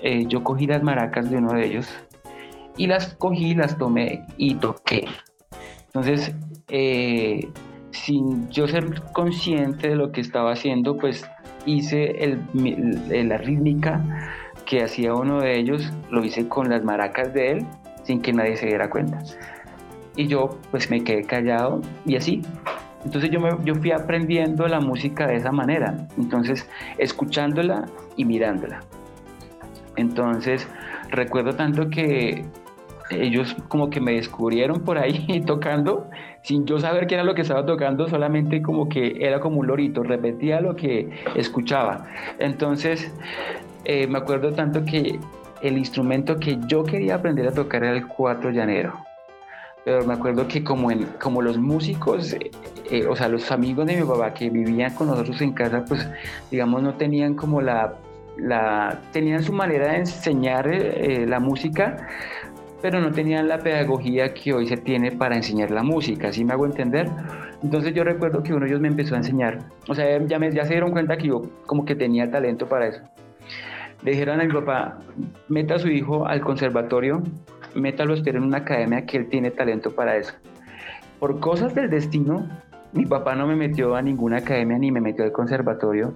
eh, 0.00 0.24
yo 0.26 0.42
cogí 0.42 0.66
las 0.66 0.82
maracas 0.82 1.30
de 1.30 1.36
uno 1.36 1.52
de 1.52 1.66
ellos 1.66 1.88
y 2.76 2.86
las 2.86 3.14
cogí, 3.14 3.54
las 3.54 3.76
tomé 3.76 4.24
y 4.36 4.54
toqué. 4.54 5.06
Entonces, 5.86 6.34
eh, 6.68 7.48
sin 7.90 8.48
yo 8.50 8.68
ser 8.68 9.02
consciente 9.12 9.88
de 9.88 9.96
lo 9.96 10.12
que 10.12 10.20
estaba 10.20 10.52
haciendo, 10.52 10.96
pues 10.96 11.28
hice 11.66 12.24
el, 12.24 12.40
la 13.28 13.38
rítmica 13.38 14.02
que 14.64 14.82
hacía 14.82 15.14
uno 15.14 15.40
de 15.40 15.58
ellos, 15.58 15.92
lo 16.10 16.24
hice 16.24 16.46
con 16.48 16.68
las 16.68 16.84
maracas 16.84 17.32
de 17.34 17.52
él, 17.52 17.66
sin 18.04 18.20
que 18.20 18.32
nadie 18.32 18.56
se 18.56 18.66
diera 18.66 18.88
cuenta 18.88 19.18
y 20.18 20.26
yo 20.26 20.58
pues 20.72 20.90
me 20.90 21.02
quedé 21.02 21.22
callado 21.22 21.80
y 22.04 22.16
así. 22.16 22.42
Entonces 23.04 23.30
yo, 23.30 23.40
me, 23.40 23.50
yo 23.64 23.74
fui 23.74 23.92
aprendiendo 23.92 24.66
la 24.66 24.80
música 24.80 25.26
de 25.26 25.36
esa 25.36 25.52
manera, 25.52 26.08
entonces 26.16 26.68
escuchándola 26.98 27.86
y 28.16 28.24
mirándola. 28.24 28.80
Entonces 29.96 30.68
recuerdo 31.10 31.54
tanto 31.54 31.90
que 31.90 32.44
ellos 33.10 33.56
como 33.68 33.88
que 33.90 34.00
me 34.00 34.12
descubrieron 34.12 34.80
por 34.80 34.98
ahí 34.98 35.42
tocando 35.46 36.10
sin 36.42 36.66
yo 36.66 36.78
saber 36.78 37.06
qué 37.06 37.14
era 37.14 37.24
lo 37.24 37.34
que 37.34 37.42
estaba 37.42 37.64
tocando, 37.66 38.08
solamente 38.08 38.62
como 38.62 38.88
que 38.88 39.16
era 39.20 39.40
como 39.40 39.60
un 39.60 39.66
lorito, 39.66 40.02
repetía 40.02 40.60
lo 40.60 40.76
que 40.76 41.10
escuchaba. 41.34 42.06
Entonces 42.38 43.12
eh, 43.84 44.06
me 44.06 44.18
acuerdo 44.18 44.52
tanto 44.52 44.84
que 44.84 45.18
el 45.62 45.78
instrumento 45.78 46.36
que 46.36 46.58
yo 46.66 46.84
quería 46.84 47.16
aprender 47.16 47.48
a 47.48 47.52
tocar 47.52 47.82
era 47.82 47.96
el 47.96 48.06
cuatro 48.06 48.50
llanero 48.50 49.07
pero 49.88 50.04
me 50.04 50.12
acuerdo 50.12 50.46
que 50.46 50.62
como, 50.62 50.90
en, 50.90 51.06
como 51.18 51.40
los 51.40 51.56
músicos, 51.56 52.34
eh, 52.34 52.50
eh, 52.90 53.06
o 53.06 53.16
sea, 53.16 53.26
los 53.26 53.50
amigos 53.50 53.86
de 53.86 53.96
mi 53.96 54.06
papá 54.06 54.34
que 54.34 54.50
vivían 54.50 54.94
con 54.94 55.06
nosotros 55.06 55.40
en 55.40 55.52
casa, 55.52 55.82
pues 55.88 56.06
digamos 56.50 56.82
no 56.82 56.92
tenían 56.92 57.32
como 57.32 57.62
la, 57.62 57.94
la 58.36 59.00
tenían 59.14 59.42
su 59.42 59.54
manera 59.54 59.92
de 59.92 60.00
enseñar 60.00 60.68
eh, 60.68 61.24
la 61.26 61.40
música, 61.40 62.06
pero 62.82 63.00
no 63.00 63.12
tenían 63.12 63.48
la 63.48 63.60
pedagogía 63.60 64.34
que 64.34 64.52
hoy 64.52 64.68
se 64.68 64.76
tiene 64.76 65.10
para 65.10 65.36
enseñar 65.36 65.70
la 65.70 65.82
música, 65.82 66.34
¿sí 66.34 66.44
me 66.44 66.52
hago 66.52 66.66
entender? 66.66 67.08
Entonces 67.62 67.94
yo 67.94 68.04
recuerdo 68.04 68.42
que 68.42 68.52
uno 68.52 68.66
de 68.66 68.72
ellos 68.72 68.82
me 68.82 68.88
empezó 68.88 69.14
a 69.14 69.18
enseñar, 69.18 69.60
o 69.88 69.94
sea, 69.94 70.22
ya, 70.22 70.38
me, 70.38 70.52
ya 70.52 70.64
se 70.64 70.72
dieron 70.72 70.90
cuenta 70.90 71.16
que 71.16 71.28
yo 71.28 71.44
como 71.64 71.86
que 71.86 71.94
tenía 71.94 72.30
talento 72.30 72.68
para 72.68 72.88
eso. 72.88 73.00
Le 74.02 74.10
dijeron 74.10 74.38
a 74.38 74.44
mi 74.44 74.52
papá, 74.52 74.98
meta 75.48 75.76
a 75.76 75.78
su 75.78 75.88
hijo 75.88 76.26
al 76.26 76.42
conservatorio 76.42 77.22
métalo 77.74 78.14
a 78.14 78.16
en 78.16 78.42
una 78.42 78.58
academia 78.58 79.06
que 79.06 79.16
él 79.16 79.28
tiene 79.28 79.50
talento 79.50 79.94
para 79.94 80.16
eso. 80.16 80.34
Por 81.18 81.40
cosas 81.40 81.74
del 81.74 81.90
destino, 81.90 82.48
mi 82.92 83.06
papá 83.06 83.34
no 83.34 83.46
me 83.46 83.56
metió 83.56 83.94
a 83.94 84.02
ninguna 84.02 84.38
academia 84.38 84.78
ni 84.78 84.90
me 84.90 85.00
metió 85.00 85.24
al 85.24 85.32
conservatorio, 85.32 86.14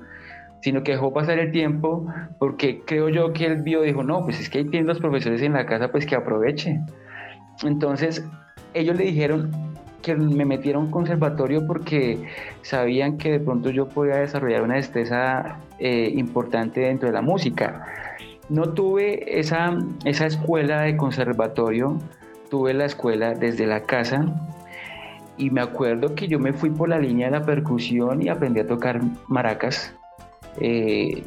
sino 0.62 0.82
que 0.82 0.92
dejó 0.92 1.12
pasar 1.12 1.38
el 1.38 1.50
tiempo 1.50 2.06
porque 2.38 2.82
creo 2.84 3.08
yo 3.08 3.32
que 3.32 3.46
él 3.46 3.62
vio, 3.62 3.82
dijo, 3.82 4.02
no, 4.04 4.24
pues 4.24 4.40
es 4.40 4.48
que 4.48 4.58
hay 4.58 4.64
tiendas 4.66 4.98
profesores 4.98 5.42
en 5.42 5.54
la 5.54 5.66
casa, 5.66 5.90
pues 5.90 6.06
que 6.06 6.14
aproveche. 6.14 6.80
Entonces, 7.64 8.24
ellos 8.74 8.96
le 8.96 9.04
dijeron 9.04 9.50
que 10.02 10.14
me 10.14 10.44
metiera 10.44 10.78
a 10.78 10.82
un 10.82 10.90
conservatorio 10.90 11.66
porque 11.66 12.18
sabían 12.62 13.18
que 13.18 13.32
de 13.32 13.40
pronto 13.40 13.70
yo 13.70 13.88
podía 13.88 14.16
desarrollar 14.16 14.62
una 14.62 14.74
destreza 14.74 15.58
eh, 15.78 16.12
importante 16.14 16.80
dentro 16.80 17.08
de 17.08 17.14
la 17.14 17.22
música. 17.22 17.84
No 18.48 18.74
tuve 18.74 19.38
esa, 19.38 19.78
esa 20.04 20.26
escuela 20.26 20.82
de 20.82 20.96
conservatorio, 20.96 21.98
tuve 22.50 22.74
la 22.74 22.84
escuela 22.84 23.34
desde 23.34 23.66
la 23.66 23.82
casa 23.84 24.26
y 25.36 25.50
me 25.50 25.60
acuerdo 25.60 26.14
que 26.14 26.28
yo 26.28 26.38
me 26.38 26.52
fui 26.52 26.70
por 26.70 26.88
la 26.88 26.98
línea 26.98 27.26
de 27.26 27.38
la 27.38 27.44
percusión 27.44 28.22
y 28.22 28.28
aprendí 28.28 28.60
a 28.60 28.66
tocar 28.66 29.00
maracas. 29.28 29.94
Eh, 30.60 31.22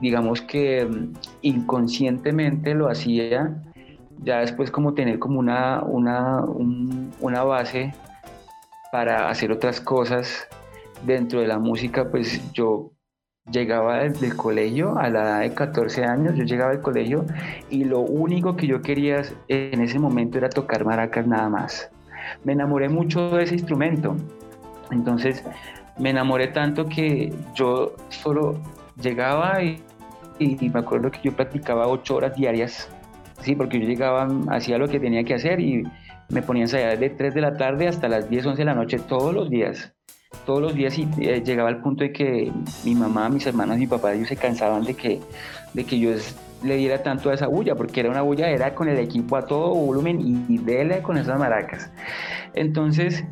digamos 0.00 0.40
que 0.40 0.84
mm, 0.84 1.12
inconscientemente 1.42 2.74
lo 2.74 2.88
hacía, 2.88 3.62
ya 4.18 4.40
después 4.40 4.70
como 4.70 4.94
tener 4.94 5.18
como 5.18 5.38
una, 5.38 5.82
una, 5.82 6.44
una 7.20 7.44
base 7.44 7.94
para 8.90 9.28
hacer 9.28 9.52
otras 9.52 9.80
cosas 9.80 10.48
dentro 11.04 11.40
de 11.40 11.46
la 11.46 11.58
música, 11.58 12.10
pues 12.10 12.40
yo 12.52 12.92
llegaba 13.50 13.98
del, 13.98 14.36
colegio 14.36 14.98
a 14.98 15.08
la 15.08 15.22
edad 15.22 15.40
de 15.40 15.54
14 15.54 16.04
años, 16.04 16.34
yo 16.36 16.44
llegaba 16.44 16.70
al 16.70 16.80
colegio 16.80 17.24
y 17.68 17.84
lo 17.84 18.00
único 18.00 18.56
que 18.56 18.66
yo 18.66 18.80
quería 18.80 19.22
en 19.48 19.80
ese 19.80 19.98
momento 19.98 20.38
era 20.38 20.48
tocar 20.48 20.84
maracas 20.84 21.26
nada 21.26 21.48
más. 21.48 21.90
Me 22.44 22.52
enamoré 22.52 22.88
mucho 22.88 23.30
de 23.30 23.44
ese 23.44 23.54
instrumento. 23.54 24.16
Entonces 24.90 25.44
me 25.98 26.10
enamoré 26.10 26.48
tanto 26.48 26.86
que 26.86 27.32
yo 27.54 27.94
solo 28.08 28.58
llegaba 29.00 29.62
y, 29.62 29.82
me 30.38 30.80
acuerdo 30.80 31.10
que 31.10 31.20
yo 31.22 31.32
practicaba 31.32 31.86
ocho 31.86 32.16
horas 32.16 32.34
diarias, 32.34 32.88
sí, 33.42 33.54
porque 33.54 33.78
yo 33.78 33.86
llegaba, 33.86 34.26
hacía 34.48 34.78
lo 34.78 34.88
que 34.88 34.98
tenía 34.98 35.22
que 35.22 35.34
hacer 35.34 35.60
y 35.60 35.84
me 36.30 36.40
ponía 36.40 36.62
a 36.62 36.64
ensayar 36.64 36.98
de 36.98 37.10
3 37.10 37.34
de 37.34 37.40
la 37.42 37.56
tarde 37.56 37.88
hasta 37.88 38.08
las 38.08 38.30
10, 38.30 38.46
11 38.46 38.58
de 38.58 38.64
la 38.64 38.74
noche 38.74 38.98
todos 38.98 39.34
los 39.34 39.50
días 39.50 39.94
todos 40.46 40.60
los 40.60 40.74
días 40.74 40.98
y 40.98 41.08
eh, 41.18 41.42
llegaba 41.44 41.68
al 41.68 41.80
punto 41.80 42.04
de 42.04 42.12
que 42.12 42.52
mi 42.84 42.94
mamá, 42.94 43.28
mis 43.28 43.46
hermanos, 43.46 43.78
mi 43.78 43.86
papá, 43.86 44.14
ellos 44.14 44.28
se 44.28 44.36
cansaban 44.36 44.84
de 44.84 44.94
que, 44.94 45.20
de 45.74 45.84
que 45.84 45.98
yo 45.98 46.10
le 46.62 46.76
diera 46.76 47.02
tanto 47.02 47.30
a 47.30 47.34
esa 47.34 47.46
bulla, 47.46 47.74
porque 47.74 48.00
era 48.00 48.10
una 48.10 48.22
bulla, 48.22 48.48
era 48.48 48.74
con 48.74 48.88
el 48.88 48.98
equipo 48.98 49.36
a 49.36 49.46
todo 49.46 49.74
volumen 49.74 50.20
y, 50.20 50.54
y 50.54 50.58
dele 50.58 51.02
con 51.02 51.16
esas 51.16 51.38
maracas. 51.38 51.90
Entonces, 52.54 53.24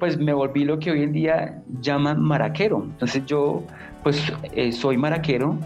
pues 0.00 0.18
me 0.18 0.32
volví 0.32 0.64
lo 0.64 0.78
que 0.78 0.90
hoy 0.90 1.02
en 1.02 1.12
día 1.12 1.62
llaman 1.80 2.20
maraquero. 2.20 2.82
Entonces 2.82 3.24
yo, 3.26 3.62
pues 4.02 4.32
eh, 4.54 4.72
soy 4.72 4.96
maraquero. 4.96 5.56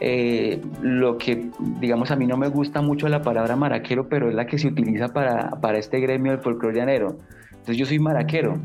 Eh, 0.00 0.60
lo 0.82 1.16
que, 1.16 1.50
digamos, 1.80 2.10
a 2.10 2.16
mí 2.16 2.26
no 2.26 2.36
me 2.36 2.48
gusta 2.48 2.82
mucho 2.82 3.08
la 3.08 3.22
palabra 3.22 3.56
maraquero, 3.56 4.08
pero 4.08 4.28
es 4.28 4.34
la 4.34 4.46
que 4.46 4.58
se 4.58 4.66
utiliza 4.66 5.08
para, 5.08 5.52
para 5.60 5.78
este 5.78 6.00
gremio 6.00 6.32
del 6.32 6.40
folclore 6.40 6.76
llanero. 6.76 7.16
Entonces 7.52 7.76
yo 7.76 7.86
soy 7.86 8.00
maraquero. 8.00 8.60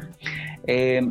Eh, 0.71 1.01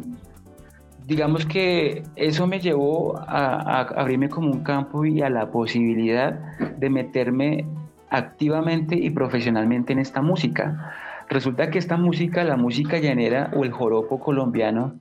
digamos 1.05 1.45
que 1.47 2.05
eso 2.15 2.47
me 2.47 2.61
llevó 2.61 3.19
a, 3.19 3.81
abrirme 3.81 4.29
como 4.29 4.53
un 4.53 4.63
campo 4.63 5.05
y 5.05 5.21
a 5.21 5.31
la 5.31 5.51
posibilidad 5.51 6.35
de 6.77 6.89
meterme 6.89 7.65
activamente 8.09 8.95
y 8.95 9.11
profesionalmente 9.11 9.93
en 9.93 9.99
esta 9.99 10.23
música. 10.23 10.95
resulta 11.29 11.71
que 11.71 11.79
esta 11.79 11.97
música, 11.97 12.45
la 12.45 12.57
música 12.57 12.99
llanera 12.99 13.51
o 13.53 13.65
el 13.65 13.73
joropo 13.73 14.21
colombiano, 14.21 14.95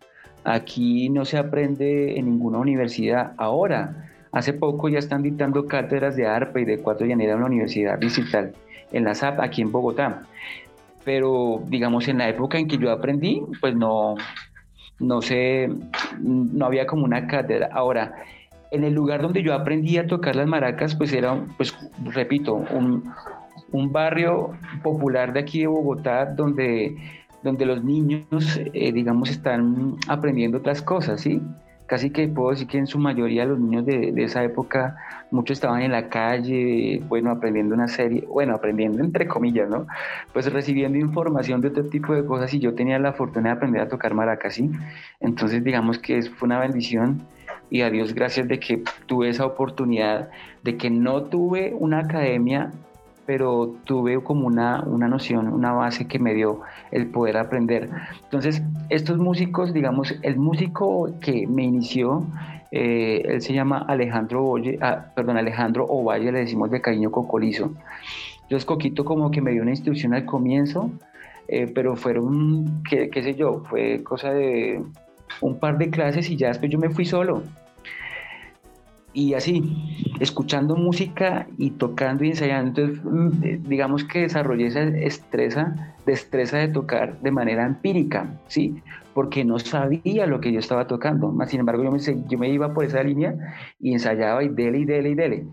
aquí 0.44 1.10
no 1.10 1.24
se 1.24 1.38
aprende 1.38 2.18
en 2.18 2.26
ninguna 2.26 2.58
universidad. 2.58 3.34
Ahora, 3.38 4.10
hace 4.32 4.54
poco 4.54 4.90
ya 4.90 4.98
están 4.98 5.22
dictando 5.22 5.68
cátedras 5.68 6.16
de 6.16 6.26
arpa 6.26 6.60
y 6.62 6.66
de 6.66 6.80
cuatro 6.80 7.06
llanera 7.06 7.34
en 7.34 7.42
la 7.42 7.46
Universidad 7.46 8.00
Digital, 8.00 8.54
en 8.92 9.04
la 9.04 9.14
SAP, 9.14 9.40
aquí 9.40 9.62
en 9.62 9.72
Bogotá. 9.72 10.24
Pero, 11.06 11.62
digamos, 11.68 12.08
en 12.10 12.18
la 12.18 12.28
época 12.28 12.58
en 12.58 12.68
que 12.68 12.78
yo 12.78 12.92
aprendí, 12.92 13.42
pues 13.62 13.74
no, 13.76 14.16
no 15.00 15.22
sé, 15.22 15.70
no 16.20 16.66
había 16.66 16.88
como 16.88 17.06
una 17.06 17.28
cátedra. 17.28 17.70
Ahora, 17.72 18.16
en 18.72 18.84
el 18.84 18.94
lugar 18.94 19.22
donde 19.22 19.44
yo 19.44 19.54
aprendí 19.54 19.98
a 19.98 20.08
tocar 20.08 20.36
las 20.36 20.48
maracas, 20.48 20.96
pues 20.96 21.14
era, 21.14 21.46
pues 21.58 21.76
repito, 22.04 22.56
un, 22.56 23.04
un 23.72 23.92
barrio 23.92 24.52
popular 24.84 25.34
de 25.34 25.40
aquí 25.42 25.62
de 25.62 25.68
Bogotá 25.68 26.26
donde, 26.26 26.98
donde 27.44 27.66
los 27.66 27.84
niños, 27.84 28.60
eh, 28.74 28.92
digamos, 28.92 29.30
están 29.30 29.96
aprendiendo 30.08 30.58
otras 30.58 30.82
cosas, 30.82 31.22
¿sí? 31.22 31.42
Casi 31.88 32.12
que 32.12 32.28
puedo 32.28 32.52
decir 32.52 32.68
que 32.68 32.78
en 32.78 32.86
su 32.86 33.00
mayoría 33.00 33.46
los 33.46 33.60
niños 33.60 33.86
de, 33.86 34.12
de, 34.12 34.24
esa 34.24 34.44
época, 34.44 34.98
muchos 35.32 35.58
estaban 35.58 35.82
en 35.82 35.92
la 35.92 36.10
calle, 36.10 37.02
bueno, 37.08 37.32
aprendiendo 37.32 37.74
una 37.74 37.88
serie, 37.88 38.26
bueno, 38.28 38.54
aprendiendo 38.54 39.02
entre 39.04 39.28
comillas, 39.28 39.70
¿no? 39.70 39.88
Pues 40.34 40.52
recibiendo 40.52 40.98
información 40.98 41.62
de 41.62 41.70
otro 41.70 41.86
tipo 41.86 42.14
de 42.14 42.26
cosas 42.26 42.54
y 42.54 42.60
yo 42.60 42.76
tenía 42.76 43.00
la 43.00 43.14
fortuna 43.14 43.50
de 43.50 43.56
aprender 43.56 43.82
a 43.82 43.88
tocar 43.88 44.14
maracas, 44.14 44.56
¿sí? 44.56 44.70
Entonces, 45.20 45.64
digamos 45.64 45.98
que 45.98 46.22
fue 46.24 46.48
una 46.48 46.60
bendición 46.60 47.26
y 47.70 47.82
a 47.82 47.90
Dios 47.90 48.14
gracias 48.14 48.48
de 48.48 48.60
que 48.60 48.84
tuve 49.06 49.30
esa 49.30 49.46
oportunidad, 49.46 50.30
de 50.64 50.78
que 50.78 50.90
no 50.90 51.24
tuve 51.24 51.74
una 51.78 52.00
academia 52.00 52.72
pero 53.28 53.76
tuve 53.84 54.24
como 54.24 54.48
una, 54.48 54.82
una 54.88 55.10
noción, 55.10 55.50
una 55.50 55.74
base 55.74 56.08
que 56.08 56.18
me 56.18 56.34
dio 56.34 56.62
el 56.92 57.08
poder 57.08 57.36
aprender. 57.36 57.90
Entonces, 58.24 58.64
estos 58.90 59.18
músicos, 59.18 59.74
digamos, 59.74 60.16
el 60.22 60.38
músico 60.38 61.12
que 61.20 61.46
me 61.46 61.64
inició, 61.64 62.26
eh, 62.72 63.22
él 63.26 63.42
se 63.42 63.54
llama 63.54 63.86
Alejandro 63.86 64.46
Oye, 64.46 64.80
ah, 64.82 65.08
perdón, 65.14 65.36
Alejandro 65.36 65.86
Ovalle, 65.86 66.32
le 66.32 66.40
decimos 66.40 66.72
de 66.72 66.80
cariño 66.80 67.12
Cocolizo. 67.12 67.74
Yo 68.50 68.56
es 68.56 68.64
Coquito 68.64 69.04
como 69.04 69.30
que 69.30 69.42
me 69.42 69.52
dio 69.52 69.62
una 69.62 69.72
instrucción 69.72 70.14
al 70.14 70.24
comienzo, 70.24 70.90
eh, 71.50 71.70
pero 71.76 71.98
fueron, 71.98 72.82
qué 72.90 73.22
sé 73.22 73.36
yo, 73.36 73.62
fue 73.66 74.04
cosa 74.04 74.32
de 74.32 74.82
un 75.42 75.60
par 75.60 75.78
de 75.78 75.90
clases 75.90 76.30
y 76.30 76.38
ya 76.38 76.48
después 76.48 76.72
yo 76.72 76.80
me 76.80 76.90
fui 76.90 77.04
solo 77.04 77.44
y 79.18 79.34
así, 79.34 79.64
escuchando 80.20 80.76
música 80.76 81.48
y 81.58 81.72
tocando 81.72 82.24
y 82.24 82.30
ensayando. 82.30 82.68
Entonces, 82.68 83.04
mm, 83.04 83.44
eh, 83.44 83.60
digamos 83.68 84.04
que 84.04 84.20
desarrollé 84.20 84.68
esa 84.68 84.86
destreza, 84.86 85.96
destreza 86.06 86.58
de 86.58 86.68
tocar 86.68 87.20
de 87.22 87.32
manera 87.32 87.66
empírica, 87.66 88.30
¿sí? 88.46 88.80
Porque 89.16 89.44
no 89.44 89.58
sabía 89.58 90.28
lo 90.28 90.40
que 90.40 90.52
yo 90.52 90.60
estaba 90.60 90.86
tocando. 90.86 91.32
Más 91.32 91.50
sin 91.50 91.62
embargo, 91.62 91.84
yo 91.84 91.92
me, 91.92 91.98
yo 92.00 92.38
me 92.38 92.50
iba 92.50 92.76
por 92.76 92.86
esa 92.86 93.02
línea 93.02 93.34
y 93.80 93.94
ensayaba 93.94 94.44
y 94.44 94.50
dele 94.50 94.82
y 94.82 94.86
dele 94.86 95.10
y 95.10 95.16
dele. 95.16 95.48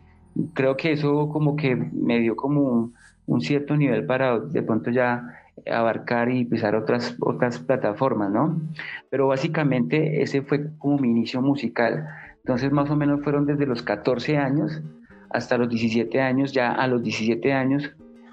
Creo 0.52 0.76
que 0.76 0.92
eso 0.92 1.30
como 1.30 1.56
que 1.56 1.74
me 1.74 2.20
dio 2.20 2.36
como 2.36 2.92
un, 3.24 3.40
cierto 3.40 3.78
nivel 3.78 4.04
para 4.04 4.40
de 4.40 4.62
pronto 4.62 4.90
ya 4.90 5.40
abarcar 5.72 6.30
y 6.30 6.44
pisar 6.44 6.74
otras, 6.74 7.16
otras 7.18 7.60
plataformas, 7.60 8.30
¿no? 8.30 8.60
Pero 9.08 9.28
básicamente 9.28 10.20
ese 10.20 10.42
fue 10.42 10.76
como 10.76 10.98
mi 10.98 11.08
inicio 11.08 11.40
musical 11.40 12.06
entonces 12.44 12.72
más 12.72 12.90
o 12.90 12.96
menos 12.96 13.22
fueron 13.22 13.46
desde 13.46 13.64
los 13.64 13.82
14 13.82 14.36
años 14.36 14.82
hasta 15.30 15.56
los 15.56 15.68
17 15.70 16.20
años, 16.20 16.52
ya 16.52 16.72
a 16.72 16.86
los 16.86 17.02
17 17.02 17.52
años 17.52 17.90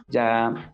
ya 0.09 0.73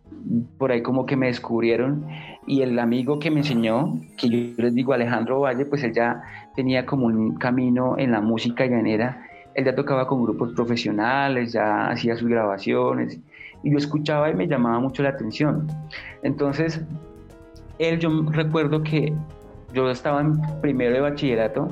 por 0.58 0.72
ahí 0.72 0.82
como 0.82 1.06
que 1.06 1.16
me 1.16 1.28
descubrieron 1.28 2.04
y 2.48 2.62
el 2.62 2.76
amigo 2.80 3.20
que 3.20 3.30
me 3.30 3.38
enseñó, 3.38 3.94
que 4.16 4.28
yo 4.28 4.38
les 4.56 4.74
digo 4.74 4.92
Alejandro 4.92 5.40
Valle, 5.40 5.64
pues 5.66 5.84
él 5.84 5.92
ya 5.92 6.20
tenía 6.56 6.84
como 6.84 7.06
un 7.06 7.36
camino 7.36 7.96
en 7.96 8.10
la 8.10 8.20
música 8.20 8.66
llanera, 8.66 9.24
él 9.54 9.64
ya 9.64 9.74
tocaba 9.76 10.08
con 10.08 10.24
grupos 10.24 10.52
profesionales, 10.54 11.52
ya 11.52 11.86
hacía 11.90 12.16
sus 12.16 12.28
grabaciones 12.28 13.20
y 13.62 13.70
yo 13.70 13.78
escuchaba 13.78 14.30
y 14.30 14.34
me 14.34 14.48
llamaba 14.48 14.80
mucho 14.80 15.04
la 15.04 15.10
atención. 15.10 15.68
Entonces, 16.24 16.84
él 17.78 18.00
yo 18.00 18.10
recuerdo 18.32 18.82
que 18.82 19.12
yo 19.72 19.88
estaba 19.90 20.22
en 20.22 20.40
primero 20.60 20.92
de 20.94 21.00
bachillerato 21.00 21.70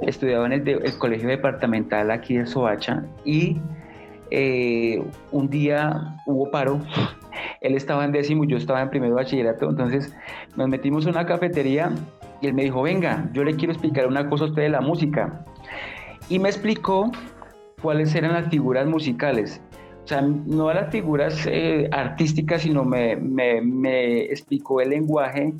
estudiaba 0.00 0.46
en 0.46 0.52
el, 0.52 0.98
colegio 0.98 1.28
departamental 1.28 2.10
aquí 2.10 2.36
de 2.36 2.46
Soacha 2.46 3.04
y 3.24 3.58
eh, 4.30 5.02
un 5.30 5.48
día 5.48 6.16
hubo 6.26 6.50
paro. 6.50 6.80
Él 7.60 7.74
estaba 7.74 8.04
en 8.04 8.12
décimo 8.12 8.44
yo 8.44 8.56
estaba 8.56 8.82
en 8.82 8.90
primero 8.90 9.14
bachillerato, 9.14 9.70
entonces 9.70 10.14
nos 10.56 10.68
metimos 10.68 11.04
en 11.04 11.10
una 11.10 11.26
cafetería 11.26 11.92
y 12.40 12.48
él 12.48 12.54
me 12.54 12.64
dijo, 12.64 12.82
venga, 12.82 13.30
yo 13.32 13.44
le 13.44 13.54
quiero 13.54 13.72
explicar 13.72 14.06
una 14.08 14.28
cosa 14.28 14.44
a 14.44 14.48
usted 14.48 14.62
de 14.62 14.68
la 14.68 14.80
música. 14.80 15.44
Y 16.28 16.40
me 16.40 16.48
explicó 16.48 17.10
cuáles 17.80 18.14
eran 18.16 18.32
las 18.32 18.48
figuras 18.48 18.86
musicales. 18.86 19.60
O 20.04 20.08
sea, 20.08 20.22
no 20.22 20.72
las 20.72 20.90
figuras 20.90 21.46
eh, 21.46 21.88
artísticas, 21.92 22.62
sino 22.62 22.84
me, 22.84 23.14
me, 23.14 23.60
me 23.60 24.22
explicó 24.24 24.80
el 24.80 24.90
lenguaje 24.90 25.54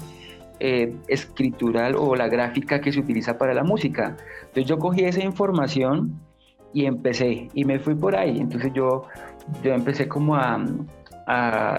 eh, 0.64 0.94
escritural 1.08 1.96
o 1.96 2.14
la 2.14 2.28
gráfica 2.28 2.80
que 2.80 2.92
se 2.92 3.00
utiliza 3.00 3.36
para 3.36 3.52
la 3.52 3.64
música. 3.64 4.16
Entonces 4.42 4.66
yo 4.66 4.78
cogí 4.78 5.02
esa 5.04 5.20
información 5.24 6.20
y 6.72 6.86
empecé 6.86 7.48
y 7.52 7.64
me 7.64 7.80
fui 7.80 7.96
por 7.96 8.14
ahí. 8.14 8.38
Entonces 8.38 8.72
yo, 8.72 9.08
yo 9.64 9.74
empecé 9.74 10.06
como 10.06 10.36
a, 10.36 10.64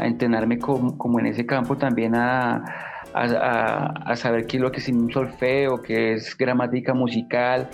entrenarme 0.02 0.60
como, 0.60 1.17
en 1.17 1.28
ese 1.28 1.46
campo 1.46 1.78
también 1.78 2.13
a, 2.13 2.65
a, 3.13 4.15
saber 4.17 4.48
qué 4.48 4.58
es 4.58 4.63
lo 4.63 4.69
que 4.69 4.80
es 4.82 4.89
un 4.89 5.10
solfeo, 5.10 5.82
qué 5.82 6.15
es 6.15 6.36
gramática 6.38 6.93
musical. 6.93 7.69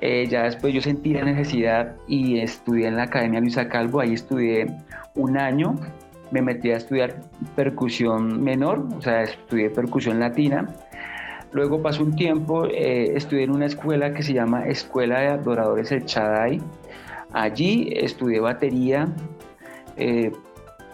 Eh, 0.00 0.28
ya 0.28 0.44
después 0.44 0.72
yo 0.72 0.80
sentí 0.80 1.14
la 1.14 1.24
necesidad 1.24 1.96
y 2.06 2.38
estudié 2.38 2.86
en 2.86 2.94
la 2.94 3.04
Academia 3.04 3.40
Luisa 3.40 3.68
Calvo, 3.68 3.98
ahí 3.98 4.14
estudié 4.14 4.68
un 5.16 5.36
año 5.36 5.74
me 6.30 6.42
metí 6.42 6.70
a 6.70 6.76
estudiar 6.76 7.16
percusión 7.56 8.42
menor, 8.42 8.86
o 8.96 9.00
sea, 9.00 9.22
estudié 9.22 9.70
percusión 9.70 10.20
latina. 10.20 10.68
Luego 11.52 11.80
pasó 11.80 12.02
un 12.02 12.14
tiempo, 12.14 12.66
eh, 12.66 13.12
estudié 13.14 13.44
en 13.44 13.50
una 13.50 13.66
escuela 13.66 14.12
que 14.12 14.22
se 14.22 14.34
llama 14.34 14.66
Escuela 14.66 15.20
de 15.20 15.28
Adoradores 15.28 15.90
El 15.92 16.04
Chaday. 16.04 16.60
Allí 17.32 17.90
estudié 17.94 18.40
batería, 18.40 19.08
eh, 19.96 20.32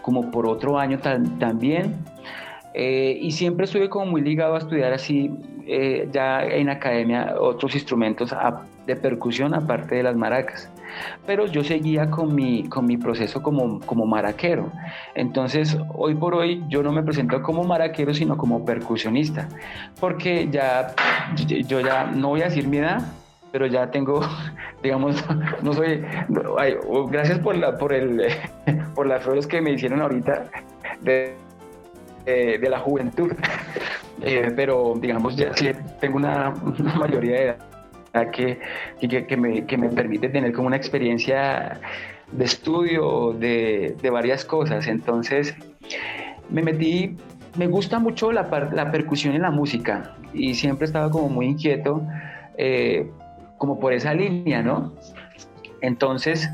como 0.01 0.31
por 0.31 0.47
otro 0.47 0.79
año 0.79 0.99
también. 0.99 1.95
Eh, 2.73 3.17
y 3.21 3.31
siempre 3.31 3.65
estuve 3.65 3.89
como 3.89 4.05
muy 4.05 4.21
ligado 4.21 4.55
a 4.55 4.59
estudiar 4.59 4.93
así, 4.93 5.31
ya 6.11 6.45
en 6.45 6.69
academia, 6.69 7.35
otros 7.39 7.73
instrumentos 7.73 8.33
de 8.85 8.95
percusión 8.95 9.55
aparte 9.55 9.95
de 9.95 10.03
las 10.03 10.15
maracas 10.15 10.69
pero 11.25 11.45
yo 11.47 11.63
seguía 11.63 12.09
con 12.09 12.33
mi, 12.33 12.67
con 12.67 12.85
mi 12.85 12.97
proceso 12.97 13.41
como, 13.41 13.79
como 13.81 14.05
maraquero. 14.05 14.71
Entonces, 15.13 15.77
hoy 15.93 16.15
por 16.15 16.35
hoy 16.35 16.63
yo 16.69 16.83
no 16.83 16.91
me 16.91 17.03
presento 17.03 17.41
como 17.41 17.63
maraquero, 17.63 18.13
sino 18.13 18.37
como 18.37 18.65
percusionista, 18.65 19.47
porque 19.99 20.49
ya, 20.51 20.93
yo 21.67 21.79
ya 21.81 22.05
no 22.05 22.29
voy 22.29 22.41
a 22.41 22.45
decir 22.45 22.67
mi 22.67 22.77
edad, 22.77 23.01
pero 23.51 23.67
ya 23.67 23.89
tengo, 23.89 24.21
digamos, 24.83 25.23
no 25.61 25.73
soy, 25.73 26.03
gracias 27.09 27.39
por, 27.39 27.55
la, 27.57 27.77
por, 27.77 27.93
el, 27.93 28.27
por 28.95 29.07
las 29.07 29.23
flores 29.23 29.47
que 29.47 29.61
me 29.61 29.71
hicieron 29.71 30.01
ahorita 30.01 30.45
de, 31.01 31.35
de, 32.25 32.67
la 32.69 32.79
juventud, 32.79 33.31
eh, 34.21 34.51
pero 34.55 34.93
digamos, 34.99 35.35
ya 35.35 35.53
sí 35.55 35.71
tengo 35.99 36.17
una 36.17 36.51
mayoría 36.97 37.35
de 37.35 37.43
edad 37.43 37.74
que, 38.31 38.59
que, 38.99 39.37
me, 39.37 39.65
que, 39.65 39.77
me, 39.77 39.89
permite 39.89 40.29
tener 40.29 40.53
como 40.53 40.67
una 40.67 40.77
experiencia 40.77 41.79
de 42.31 42.45
estudio 42.45 43.33
de, 43.33 43.95
de 44.01 44.09
varias 44.09 44.45
cosas. 44.45 44.87
Entonces 44.87 45.55
me 46.49 46.61
metí, 46.61 47.17
me 47.57 47.67
gusta 47.67 47.99
mucho 47.99 48.31
la, 48.31 48.47
la 48.73 48.91
percusión 48.91 49.35
en 49.35 49.41
la 49.41 49.51
música 49.51 50.15
y 50.33 50.53
siempre 50.55 50.85
he 50.85 50.87
estado 50.87 51.09
como 51.11 51.29
muy 51.29 51.47
inquieto 51.47 52.01
eh, 52.57 53.09
como 53.57 53.79
por 53.79 53.93
esa 53.93 54.13
línea, 54.13 54.61
¿no? 54.61 54.93
Entonces, 55.81 56.49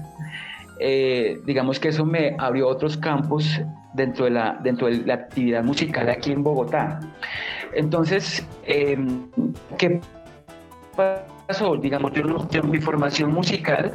eh, 0.79 1.39
digamos 1.45 1.79
que 1.79 1.89
eso 1.89 2.05
me 2.05 2.35
abrió 2.37 2.67
otros 2.67 2.97
campos 2.97 3.59
dentro 3.93 4.25
de 4.25 4.31
la, 4.31 4.59
dentro 4.63 4.87
de 4.87 4.97
la 5.05 5.15
actividad 5.15 5.63
musical 5.63 6.09
aquí 6.09 6.31
en 6.31 6.43
Bogotá. 6.43 6.99
Entonces, 7.73 8.45
eh, 8.65 8.97
¿qué 9.77 9.99
digamos, 11.81 12.11
yo, 12.13 12.63
mi 12.63 12.79
formación 12.79 13.33
musical 13.33 13.91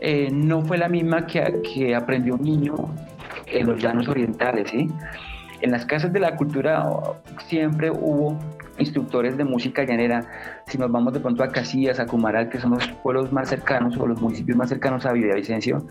eh, 0.00 0.28
no 0.32 0.62
fue 0.62 0.78
la 0.78 0.88
misma 0.88 1.26
que, 1.26 1.60
que 1.62 1.94
aprendió 1.94 2.34
un 2.34 2.42
niño 2.42 2.74
en 3.46 3.66
los 3.66 3.80
llanos 3.82 4.08
orientales. 4.08 4.72
En 4.72 5.70
las 5.70 5.84
casas 5.84 6.12
de 6.12 6.20
la 6.20 6.36
cultura 6.36 6.88
siempre 7.46 7.90
hubo 7.90 8.38
instructores 8.78 9.36
de 9.36 9.44
música 9.44 9.84
llanera. 9.84 10.24
Si 10.66 10.78
nos 10.78 10.90
vamos 10.90 11.12
de 11.12 11.20
pronto 11.20 11.42
a 11.42 11.48
Casillas, 11.48 12.00
a 12.00 12.06
Cumaral, 12.06 12.48
que 12.48 12.58
son 12.58 12.72
los 12.72 12.88
pueblos 13.02 13.32
más 13.32 13.48
cercanos 13.48 13.96
o 13.98 14.06
los 14.06 14.20
municipios 14.20 14.56
más 14.56 14.68
cercanos 14.68 15.04
a 15.06 15.12
Villavicencio, 15.12 15.84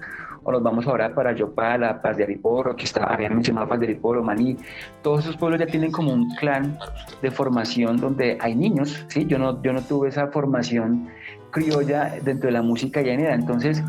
o 0.43 0.51
nos 0.51 0.63
vamos 0.63 0.87
ahora 0.87 1.13
para 1.13 1.33
Yopala, 1.33 2.01
Paz 2.01 2.17
de 2.17 2.23
Ariporo, 2.23 2.75
que 2.75 2.85
está, 2.85 3.03
habían 3.03 3.35
mencionado 3.35 3.67
Paz 3.67 3.79
de 3.79 3.87
Ariporo, 3.87 4.23
Maní, 4.23 4.57
todos 5.01 5.21
esos 5.21 5.37
pueblos 5.37 5.59
ya 5.59 5.65
tienen 5.65 5.91
como 5.91 6.13
un 6.13 6.29
clan 6.35 6.77
de 7.21 7.31
formación 7.31 7.97
donde 7.97 8.37
hay 8.39 8.55
niños, 8.55 9.05
¿sí? 9.07 9.25
Yo 9.25 9.37
no, 9.37 9.61
yo 9.61 9.73
no 9.73 9.81
tuve 9.81 10.09
esa 10.09 10.27
formación 10.27 11.09
criolla 11.51 12.13
dentro 12.23 12.47
de 12.47 12.53
la 12.53 12.61
música 12.61 13.01
llanera, 13.01 13.33
entonces 13.33 13.83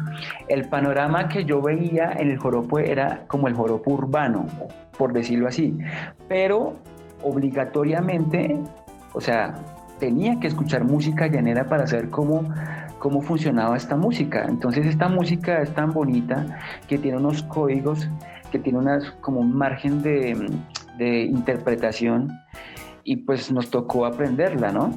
el 0.48 0.68
panorama 0.68 1.28
que 1.28 1.44
yo 1.44 1.60
veía 1.60 2.12
en 2.12 2.30
el 2.30 2.38
joropo 2.38 2.78
era 2.78 3.24
como 3.26 3.48
el 3.48 3.54
joropo 3.54 3.92
urbano, 3.92 4.46
por 4.96 5.12
decirlo 5.12 5.48
así, 5.48 5.76
pero 6.28 6.76
obligatoriamente, 7.22 8.58
o 9.12 9.20
sea, 9.20 9.54
tenía 9.98 10.40
que 10.40 10.46
escuchar 10.46 10.84
música 10.84 11.26
llanera 11.26 11.64
para 11.68 11.86
saber 11.86 12.08
cómo 12.08 12.48
cómo 13.00 13.22
funcionaba 13.22 13.76
esta 13.76 13.96
música. 13.96 14.44
Entonces 14.48 14.86
esta 14.86 15.08
música 15.08 15.60
es 15.60 15.74
tan 15.74 15.92
bonita 15.92 16.60
que 16.86 16.98
tiene 16.98 17.18
unos 17.18 17.42
códigos, 17.42 18.08
que 18.52 18.60
tiene 18.60 18.78
unas, 18.78 19.10
como 19.22 19.40
un 19.40 19.52
margen 19.52 20.02
de, 20.02 20.48
de 20.98 21.22
interpretación 21.22 22.30
y 23.02 23.16
pues 23.16 23.50
nos 23.50 23.70
tocó 23.70 24.06
aprenderla, 24.06 24.70
¿no? 24.70 24.92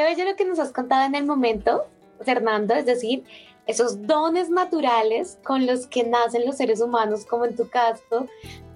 Qué 0.00 0.06
bello 0.06 0.24
lo 0.24 0.34
que 0.34 0.46
nos 0.46 0.58
has 0.58 0.72
contado 0.72 1.04
en 1.04 1.14
el 1.14 1.26
momento, 1.26 1.84
Fernando, 2.24 2.72
es 2.72 2.86
decir, 2.86 3.22
esos 3.66 4.06
dones 4.06 4.48
naturales 4.48 5.38
con 5.44 5.66
los 5.66 5.86
que 5.86 6.04
nacen 6.04 6.46
los 6.46 6.56
seres 6.56 6.80
humanos, 6.80 7.26
como 7.26 7.44
en 7.44 7.54
tu 7.54 7.68
caso, 7.68 8.26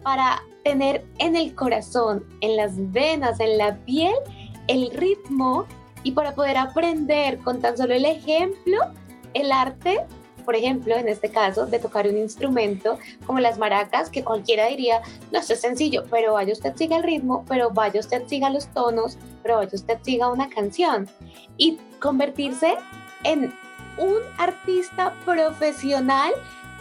para 0.02 0.42
tener 0.64 1.02
en 1.16 1.34
el 1.34 1.54
corazón, 1.54 2.26
en 2.42 2.56
las 2.56 2.72
venas, 2.92 3.40
en 3.40 3.56
la 3.56 3.74
piel, 3.86 4.12
el 4.68 4.90
ritmo 4.90 5.64
y 6.02 6.12
para 6.12 6.34
poder 6.34 6.58
aprender 6.58 7.38
con 7.38 7.58
tan 7.58 7.78
solo 7.78 7.94
el 7.94 8.04
ejemplo, 8.04 8.76
el 9.32 9.50
arte 9.50 10.04
por 10.44 10.54
ejemplo, 10.56 10.94
en 10.94 11.08
este 11.08 11.30
caso, 11.30 11.64
de 11.64 11.78
tocar 11.78 12.06
un 12.06 12.18
instrumento 12.18 12.98
como 13.26 13.40
las 13.40 13.58
maracas, 13.58 14.10
que 14.10 14.22
cualquiera 14.22 14.66
diría, 14.66 15.00
no, 15.32 15.38
esto 15.38 15.54
es 15.54 15.60
sencillo, 15.62 16.04
pero 16.10 16.34
vaya 16.34 16.52
usted 16.52 16.76
siga 16.76 16.98
el 16.98 17.02
ritmo, 17.02 17.44
pero 17.48 17.70
vaya 17.70 17.98
usted 17.98 18.26
siga 18.26 18.50
los 18.50 18.66
tonos, 18.68 19.16
vaya 19.52 19.70
usted 19.72 19.98
siga 20.02 20.28
una 20.30 20.48
canción. 20.48 21.08
Y 21.56 21.78
convertirse 22.00 22.76
en 23.24 23.52
un 23.98 24.16
artista 24.38 25.14
profesional 25.24 26.32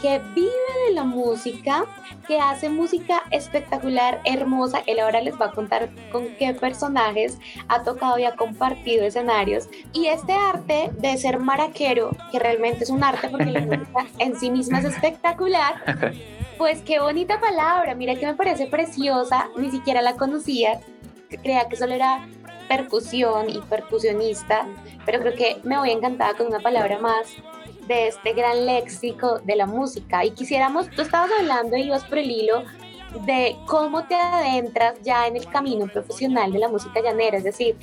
que 0.02 0.20
vive 0.36 0.50
de 0.88 0.96
la 0.96 1.06
música, 1.06 1.86
que 2.28 2.38
hace 2.38 2.68
música 2.68 3.24
espectacular, 3.32 4.20
hermosa. 4.26 4.84
Él 4.86 5.00
ahora 5.00 5.22
les 5.22 5.40
va 5.40 5.46
a 5.46 5.52
contar 5.52 5.90
con 6.12 6.28
qué 6.38 6.54
personajes 6.54 7.38
ha 7.70 7.84
tocado 7.84 8.20
y 8.20 8.26
ha 8.26 8.36
compartido 8.36 9.06
escenarios. 9.06 9.70
Y 9.94 10.08
este 10.08 10.34
arte 10.34 10.92
de 11.00 11.18
ser 11.18 11.40
maraquero, 11.40 12.12
que 12.32 12.40
realmente 12.40 12.84
es 12.84 12.90
un 12.90 13.02
arte 13.02 13.30
porque 13.30 13.46
la 13.46 13.62
música 13.66 14.06
en 14.20 14.38
sí 14.38 14.52
misma 14.52 14.80
es 14.80 14.86
espectacular, 14.86 15.76
pues 16.58 16.82
qué 16.82 17.00
bonita 17.00 17.40
palabra, 17.40 17.96
mira 17.96 18.16
que 18.16 18.26
me 18.26 18.36
parece 18.36 18.68
preciosa, 18.68 19.50
ni 19.58 19.72
siquiera 19.72 20.02
la 20.02 20.16
conocía, 20.16 20.82
creía 21.30 21.68
que 21.70 21.78
solo 21.78 21.94
era 21.94 22.28
percusión 22.68 23.50
y 23.50 23.60
percusionista, 23.62 24.68
pero 25.06 25.20
creo 25.20 25.36
que 25.36 25.58
me 25.64 25.78
voy 25.78 25.92
encantada 25.92 26.34
con 26.36 26.48
una 26.48 26.60
palabra 26.60 27.00
más 27.00 27.28
de 27.88 28.08
este 28.08 28.34
gran 28.34 28.66
léxico 28.66 29.40
de 29.40 29.56
la 29.56 29.66
música. 29.66 30.24
Y 30.26 30.32
quisiéramos, 30.32 30.90
tú 30.90 31.02
estabas 31.02 31.30
hablando 31.40 31.76
y 31.76 31.84
ibas 31.84 32.06
por 32.06 32.18
el 32.18 32.32
hilo 32.32 32.64
de 33.26 33.56
cómo 33.68 34.06
te 34.06 34.16
adentras 34.16 35.00
ya 35.02 35.28
en 35.28 35.38
el 35.38 35.46
camino 35.48 35.88
profesional 35.88 36.52
de 36.52 36.60
la 36.60 36.68
música 36.68 37.02
llanera, 37.02 37.38
es 37.38 37.44
decir, 37.44 37.78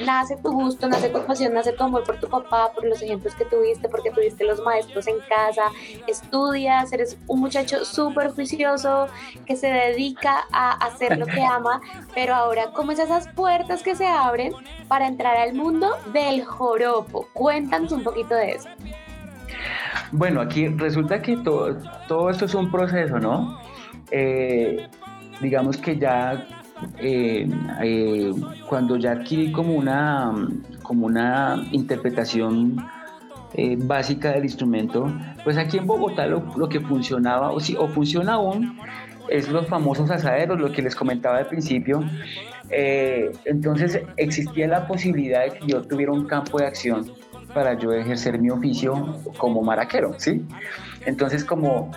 nace 0.00 0.36
tu 0.36 0.52
gusto, 0.52 0.88
nace 0.88 1.08
tu 1.08 1.24
pasión, 1.24 1.52
nace 1.54 1.72
tu 1.72 1.84
amor 1.84 2.04
por 2.04 2.18
tu 2.18 2.28
papá, 2.28 2.70
por 2.74 2.84
los 2.84 3.02
ejemplos 3.02 3.34
que 3.34 3.44
tuviste, 3.44 3.88
porque 3.88 4.10
tuviste 4.10 4.44
los 4.44 4.60
maestros 4.60 5.06
en 5.06 5.16
casa, 5.28 5.62
estudias, 6.06 6.92
eres 6.92 7.18
un 7.26 7.40
muchacho 7.40 7.84
súper 7.84 8.30
juicioso 8.30 9.08
que 9.46 9.56
se 9.56 9.68
dedica 9.68 10.44
a 10.52 10.72
hacer 10.86 11.18
lo 11.18 11.26
que 11.26 11.42
ama, 11.42 11.80
pero 12.14 12.34
ahora, 12.34 12.70
¿cómo 12.72 12.92
es 12.92 12.98
esas 12.98 13.28
puertas 13.28 13.82
que 13.82 13.94
se 13.94 14.06
abren 14.06 14.52
para 14.88 15.06
entrar 15.06 15.36
al 15.36 15.54
mundo 15.54 15.96
del 16.12 16.44
joropo? 16.44 17.28
Cuéntanos 17.32 17.92
un 17.92 18.02
poquito 18.02 18.34
de 18.34 18.52
eso. 18.52 18.68
Bueno, 20.10 20.40
aquí 20.40 20.68
resulta 20.68 21.20
que 21.22 21.36
todo, 21.38 21.76
todo 22.08 22.30
esto 22.30 22.44
es 22.44 22.54
un 22.54 22.70
proceso, 22.70 23.18
¿no? 23.18 23.58
Eh, 24.10 24.88
digamos 25.40 25.76
que 25.78 25.98
ya 25.98 26.46
eh, 26.98 27.48
eh, 27.82 28.32
cuando 28.68 28.96
ya 28.96 29.12
adquirí 29.12 29.52
como 29.52 29.74
una, 29.74 30.32
como 30.82 31.06
una 31.06 31.66
interpretación 31.72 32.84
básica 33.80 34.32
del 34.32 34.44
instrumento, 34.44 35.12
pues 35.44 35.58
aquí 35.58 35.76
en 35.76 35.86
Bogotá 35.86 36.26
lo, 36.26 36.68
que 36.70 36.80
funcionaba, 36.80 37.50
o, 37.52 37.60
si, 37.60 37.76
o 37.76 37.86
funciona 37.86 38.34
aún, 38.34 38.78
es 39.28 39.50
los 39.50 39.66
famosos 39.66 40.10
asaderos, 40.10 40.58
lo 40.58 40.72
que 40.72 40.80
les 40.80 40.96
comentaba 40.96 41.36
al 41.36 41.46
principio. 41.46 42.02
entonces 42.70 44.00
existía 44.16 44.68
la 44.68 44.86
posibilidad 44.86 45.44
de 45.44 45.58
que 45.58 45.66
yo 45.66 45.82
tuviera 45.82 46.12
un 46.12 46.24
campo 46.24 46.58
de 46.58 46.66
acción 46.66 47.12
para 47.52 47.74
yo 47.74 47.92
ejercer 47.92 48.38
mi 48.38 48.50
oficio 48.50 49.18
como 49.36 49.62
maraquero, 49.62 50.14
¿sí? 50.18 50.44
Entonces, 51.06 51.44
como 51.44 51.90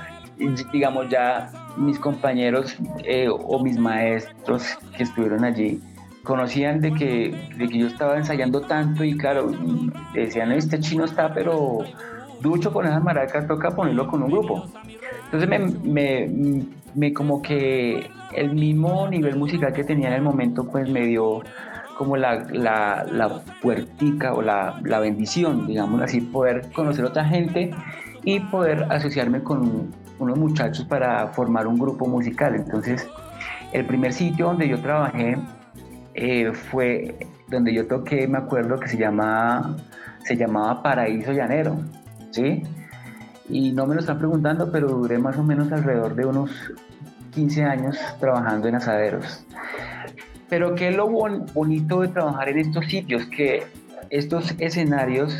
digamos 0.71 1.09
ya 1.09 1.51
mis 1.77 1.99
compañeros 1.99 2.75
eh, 3.03 3.27
o 3.29 3.59
mis 3.59 3.77
maestros 3.77 4.77
que 4.95 5.03
estuvieron 5.03 5.43
allí 5.43 5.81
conocían 6.25 6.81
de 6.81 6.91
que, 6.93 7.49
de 7.57 7.69
que 7.69 7.77
yo 7.77 7.87
estaba 7.87 8.17
ensayando 8.17 8.61
tanto 8.61 9.03
y 9.03 9.15
claro, 9.15 9.51
decían, 10.13 10.51
este 10.51 10.79
chino 10.79 11.05
está 11.05 11.33
pero 11.33 11.79
ducho 12.41 12.73
con 12.73 12.85
esas 12.85 13.01
maracas, 13.01 13.47
toca 13.47 13.71
ponerlo 13.71 14.07
con 14.07 14.23
un 14.23 14.31
grupo. 14.31 14.65
Entonces 15.25 15.47
me, 15.47 15.59
me, 15.59 16.65
me 16.93 17.13
como 17.13 17.41
que 17.41 18.09
el 18.33 18.53
mismo 18.53 19.07
nivel 19.07 19.37
musical 19.37 19.71
que 19.71 19.83
tenía 19.83 20.09
en 20.09 20.15
el 20.15 20.21
momento 20.21 20.65
pues 20.65 20.89
me 20.89 21.05
dio 21.05 21.41
como 21.97 22.17
la, 22.17 22.45
la, 22.51 23.05
la 23.09 23.41
puertica 23.61 24.33
o 24.33 24.41
la, 24.41 24.79
la, 24.83 24.99
bendición, 24.99 25.65
digamos 25.65 26.01
así, 26.01 26.19
poder 26.19 26.69
conocer 26.73 27.05
a 27.05 27.07
otra 27.07 27.23
gente 27.23 27.71
y 28.23 28.41
poder 28.41 28.85
asociarme 28.89 29.41
con 29.41 29.93
unos 30.19 30.37
muchachos 30.37 30.85
para 30.85 31.27
formar 31.27 31.67
un 31.67 31.77
grupo 31.77 32.07
musical. 32.07 32.55
Entonces, 32.55 33.07
el 33.73 33.85
primer 33.85 34.13
sitio 34.13 34.47
donde 34.47 34.67
yo 34.67 34.79
trabajé 34.79 35.37
eh, 36.13 36.51
fue 36.53 37.15
donde 37.47 37.73
yo 37.73 37.87
toqué, 37.87 38.27
me 38.27 38.37
acuerdo 38.37 38.79
que 38.79 38.87
se 38.87 38.97
llamaba, 38.97 39.75
se 40.23 40.35
llamaba 40.35 40.81
Paraíso 40.81 41.31
Llanero, 41.31 41.77
¿sí? 42.31 42.63
Y 43.49 43.71
no 43.73 43.85
me 43.85 43.95
lo 43.95 44.01
están 44.01 44.17
preguntando, 44.17 44.71
pero 44.71 44.87
duré 44.87 45.19
más 45.19 45.37
o 45.37 45.43
menos 45.43 45.71
alrededor 45.71 46.15
de 46.15 46.25
unos 46.25 46.51
15 47.31 47.63
años 47.63 47.97
trabajando 48.19 48.67
en 48.67 48.75
asaderos. 48.75 49.45
Pero 50.49 50.73
¿qué 50.75 50.89
es 50.89 50.95
lo 50.95 51.09
bonito 51.09 52.01
de 52.01 52.07
trabajar 52.07 52.49
en 52.49 52.59
estos 52.59 52.85
sitios? 52.85 53.25
Que 53.25 53.63
estos 54.09 54.55
escenarios 54.59 55.35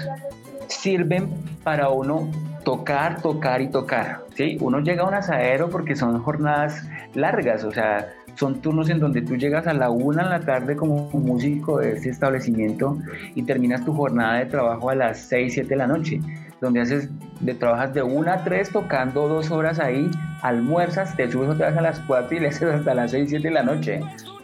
sirven 0.67 1.29
para 1.63 1.89
uno 1.89 2.29
tocar, 2.65 3.21
tocar 3.21 3.61
y 3.61 3.69
tocar. 3.69 4.25
¿sí? 4.35 4.57
Uno 4.59 4.81
llega 4.81 5.03
a 5.03 5.07
un 5.07 5.13
asadero 5.13 5.69
porque 5.69 5.95
son 5.95 6.21
jornadas 6.21 6.85
largas, 7.13 7.63
o 7.63 7.71
sea, 7.71 8.11
son 8.35 8.61
turnos 8.61 8.89
en 8.89 8.99
donde 8.99 9.21
tú 9.21 9.37
llegas 9.37 9.65
a 9.67 9.73
la 9.73 9.89
una 9.89 10.23
de 10.23 10.29
la 10.29 10.39
tarde 10.41 10.75
como 10.75 11.09
músico 11.11 11.79
de 11.79 11.93
este 11.93 12.09
establecimiento 12.09 12.97
y 13.33 13.43
terminas 13.43 13.85
tu 13.85 13.93
jornada 13.93 14.39
de 14.39 14.47
trabajo 14.47 14.89
a 14.89 14.95
las 14.95 15.19
6, 15.19 15.53
7 15.53 15.69
de 15.69 15.75
la 15.77 15.87
noche, 15.87 16.19
donde 16.59 16.81
haces, 16.81 17.09
de, 17.39 17.53
trabajas 17.53 17.93
de 17.93 18.03
una 18.03 18.33
a 18.33 18.43
tres 18.43 18.71
tocando 18.71 19.29
dos 19.29 19.51
horas 19.51 19.79
ahí, 19.79 20.09
almuerzas, 20.41 21.15
te 21.15 21.31
subes 21.31 21.49
otra 21.49 21.69
vez 21.69 21.77
a 21.77 21.81
las 21.81 22.01
4 22.01 22.35
y 22.35 22.39
le 22.41 22.47
haces 22.49 22.63
hasta 22.63 22.93
las 22.93 23.11
6, 23.11 23.29
7 23.29 23.47
de 23.47 23.53
la 23.53 23.63
noche. 23.63 24.01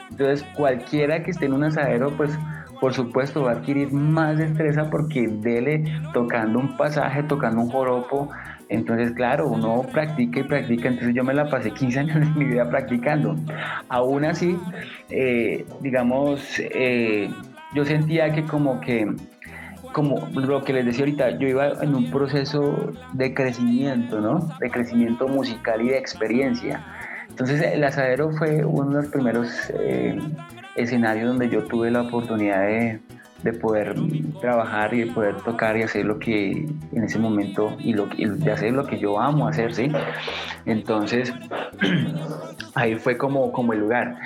Entonces 0.10 0.46
cualquiera 0.56 1.24
que 1.24 1.32
esté 1.32 1.48
en 1.48 1.54
un 1.54 1.66
asadero, 1.66 2.12
pues 2.16 2.32
por 2.82 2.94
supuesto 2.94 3.44
va 3.44 3.52
a 3.52 3.54
adquirir 3.54 3.94
más 3.94 4.38
destreza 4.38 4.90
porque 4.90 5.28
dele 5.28 5.86
tocando 6.14 6.60
un 6.60 6.76
pasaje, 6.76 7.24
tocando 7.24 7.62
un 7.62 7.70
joropo, 7.70 8.30
entonces, 8.72 9.12
claro, 9.12 9.50
uno 9.50 9.86
practica 9.92 10.40
y 10.40 10.44
practica, 10.44 10.88
entonces 10.88 11.14
yo 11.14 11.26
me 11.26 11.34
la 11.34 11.50
pasé 11.50 11.72
15 11.72 12.00
años 12.00 12.20
de 12.22 12.26
mi 12.40 12.46
vida 12.46 12.70
practicando. 12.70 13.36
Aún 13.90 14.24
así, 14.24 14.58
eh, 15.10 15.66
digamos, 15.82 16.42
eh, 16.58 17.30
yo 17.76 17.86
sentía 17.86 18.32
que 18.32 18.44
como 18.44 18.80
que, 18.80 19.14
como 19.92 20.28
lo 20.34 20.64
que 20.64 20.72
les 20.72 20.86
decía 20.86 21.04
ahorita, 21.04 21.38
yo 21.38 21.50
iba 21.50 21.84
en 21.84 21.94
un 21.94 22.10
proceso 22.10 22.94
de 23.12 23.34
crecimiento, 23.34 24.22
¿no? 24.22 24.50
De 24.60 24.72
crecimiento 24.72 25.28
musical 25.28 25.82
y 25.82 25.90
de 25.90 25.98
experiencia. 25.98 26.84
Entonces, 27.32 27.62
el 27.62 27.84
asadero 27.84 28.32
fue 28.32 28.64
uno 28.64 28.90
de 28.90 29.02
los 29.02 29.08
primeros 29.08 29.50
eh, 29.74 30.20
escenarios 30.76 31.28
donde 31.28 31.50
yo 31.50 31.64
tuve 31.64 31.90
la 31.90 32.04
oportunidad 32.04 32.62
de 32.62 33.02
de 33.44 33.54
poder 33.54 33.96
trabajar 34.40 34.94
y 34.94 35.06
de 35.06 35.12
poder 35.12 35.36
tocar 35.38 35.78
y 35.78 35.84
hacer 35.84 36.06
lo 36.06 36.20
que 36.20 36.52
en 36.52 37.04
ese 37.04 37.18
momento 37.18 37.76
y, 37.80 37.94
lo, 37.94 38.06
de 38.08 38.52
hacer 38.52 38.74
lo 38.74 38.86
que 38.86 39.00
yo 39.00 39.20
amo 39.20 39.48
hacer, 39.48 39.74
¿sí? 39.74 39.92
Entonces, 40.66 41.34
ahí 42.76 42.96
fue 42.96 43.18
como, 43.18 43.52
como 43.52 43.74
el 43.74 43.80
lugar. 43.80 44.18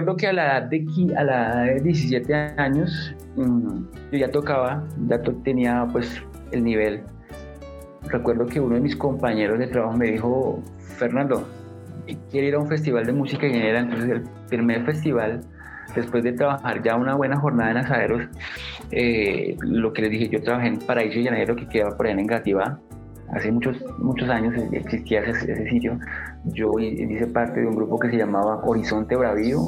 Recuerdo 0.00 0.16
que 0.16 0.26
a 0.28 0.32
la 0.32 0.44
edad 0.46 0.62
de, 0.62 1.14
a 1.14 1.24
la 1.24 1.60
de 1.64 1.80
17 1.80 2.34
años 2.56 3.14
mm, 3.36 3.82
yo 4.12 4.18
ya 4.18 4.30
tocaba, 4.30 4.82
ya 5.08 5.20
tenía 5.44 5.86
pues 5.92 6.22
el 6.52 6.64
nivel. 6.64 7.02
Recuerdo 8.08 8.46
que 8.46 8.60
uno 8.60 8.76
de 8.76 8.80
mis 8.80 8.96
compañeros 8.96 9.58
de 9.58 9.66
trabajo 9.66 9.98
me 9.98 10.12
dijo, 10.12 10.62
Fernando, 10.96 11.46
quiero 12.30 12.46
ir 12.46 12.54
a 12.54 12.60
un 12.60 12.66
festival 12.66 13.04
de 13.04 13.12
música 13.12 13.46
llanera. 13.46 13.80
Entonces 13.80 14.08
el 14.08 14.22
primer 14.48 14.86
festival, 14.86 15.42
después 15.94 16.24
de 16.24 16.32
trabajar 16.32 16.82
ya 16.82 16.96
una 16.96 17.14
buena 17.14 17.38
jornada 17.38 17.72
en 17.72 17.76
asaderos, 17.76 18.22
eh, 18.92 19.54
lo 19.60 19.92
que 19.92 20.00
les 20.00 20.12
dije, 20.12 20.30
yo 20.30 20.42
trabajé 20.42 20.68
en 20.68 20.78
Paraíso 20.78 21.20
Llanero 21.20 21.54
que 21.56 21.68
quedaba 21.68 21.94
por 21.94 22.06
ahí 22.06 22.12
en 22.12 22.20
Engativá. 22.20 22.80
Hace 23.32 23.52
muchos, 23.52 23.76
muchos 23.98 24.28
años 24.28 24.54
existía 24.72 25.20
ese, 25.20 25.68
sitio. 25.68 25.98
Yo 26.44 26.72
hice 26.78 27.26
parte 27.28 27.60
de 27.60 27.66
un 27.66 27.76
grupo 27.76 27.98
que 27.98 28.10
se 28.10 28.16
llamaba 28.16 28.60
Horizonte 28.64 29.14
Bravío, 29.16 29.60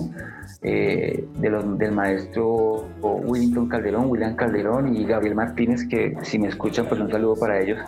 eh, 0.62 1.24
de 1.38 1.50
los, 1.50 1.78
del 1.78 1.92
maestro 1.92 2.88
Willington 3.00 3.68
Calderón, 3.68 4.10
William 4.10 4.34
Calderón 4.34 4.96
y 4.96 5.04
Gabriel 5.04 5.34
Martínez, 5.34 5.86
que 5.86 6.16
si 6.22 6.38
me 6.38 6.48
escuchan, 6.48 6.86
pues 6.88 7.00
un 7.00 7.10
saludo 7.10 7.36
para 7.36 7.60
ellos 7.60 7.78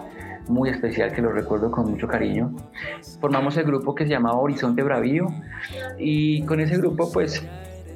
muy 0.49 0.68
especial 0.68 1.12
que 1.12 1.22
lo 1.22 1.33
recuerdo 1.33 1.70
con 1.70 1.91
mucho 1.91 2.07
cariño. 2.07 2.55
Formamos 3.20 3.57
el 3.57 3.64
grupo 3.64 3.95
que 3.95 4.05
se 4.05 4.11
llamaba 4.11 4.39
Horizonte 4.39 4.83
Bravío 4.83 5.29
y 5.99 6.43
con 6.43 6.61
ese 6.61 6.77
grupo 6.77 7.11
pues 7.12 7.45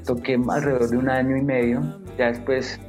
toqué 0.06 0.40
alrededor 0.48 0.88
de 0.88 0.96
un 0.96 1.10
año 1.10 1.36
y 1.36 1.42
medio. 1.42 1.82
Ya 2.16 2.28
después 2.28 2.80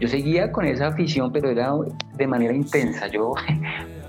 yo 0.00 0.08
seguía 0.08 0.52
con 0.52 0.66
esa 0.66 0.88
afición, 0.88 1.32
pero 1.32 1.50
era 1.50 1.72
de 2.14 2.26
manera 2.26 2.52
intensa. 2.52 3.06
Yo, 3.06 3.34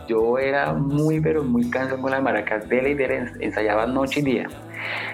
yo 0.08 0.38
era 0.38 0.74
muy, 0.74 1.20
pero 1.20 1.43
muy 1.43 1.70
cansado 1.70 2.01
con 2.01 2.12
las 2.12 2.22
maracas 2.22 2.68
de 2.70 2.91
y 3.39 3.43
ensayaba 3.43 3.86
noche 3.88 4.20
y 4.22 4.24
día. 4.24 4.47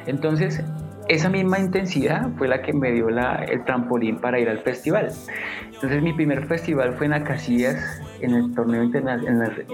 Entonces, 0.06 0.64
esa 1.10 1.28
misma 1.30 1.60
intensidad 1.60 2.30
fue 2.38 2.48
la 2.48 2.62
que 2.62 2.72
me 2.72 2.92
dio 2.92 3.10
el 3.10 3.66
trampolín 3.66 4.18
para 4.18 4.40
ir 4.40 4.48
al 4.48 4.60
festival. 4.60 5.10
Entonces 5.74 6.04
mi 6.04 6.14
primer 6.14 6.46
festival 6.46 6.94
fue 6.94 7.08
en 7.08 7.14
Acacias, 7.14 8.02
en 8.22 8.36
el 8.36 8.54
torneo 8.54 8.84
internacional, 8.84 9.66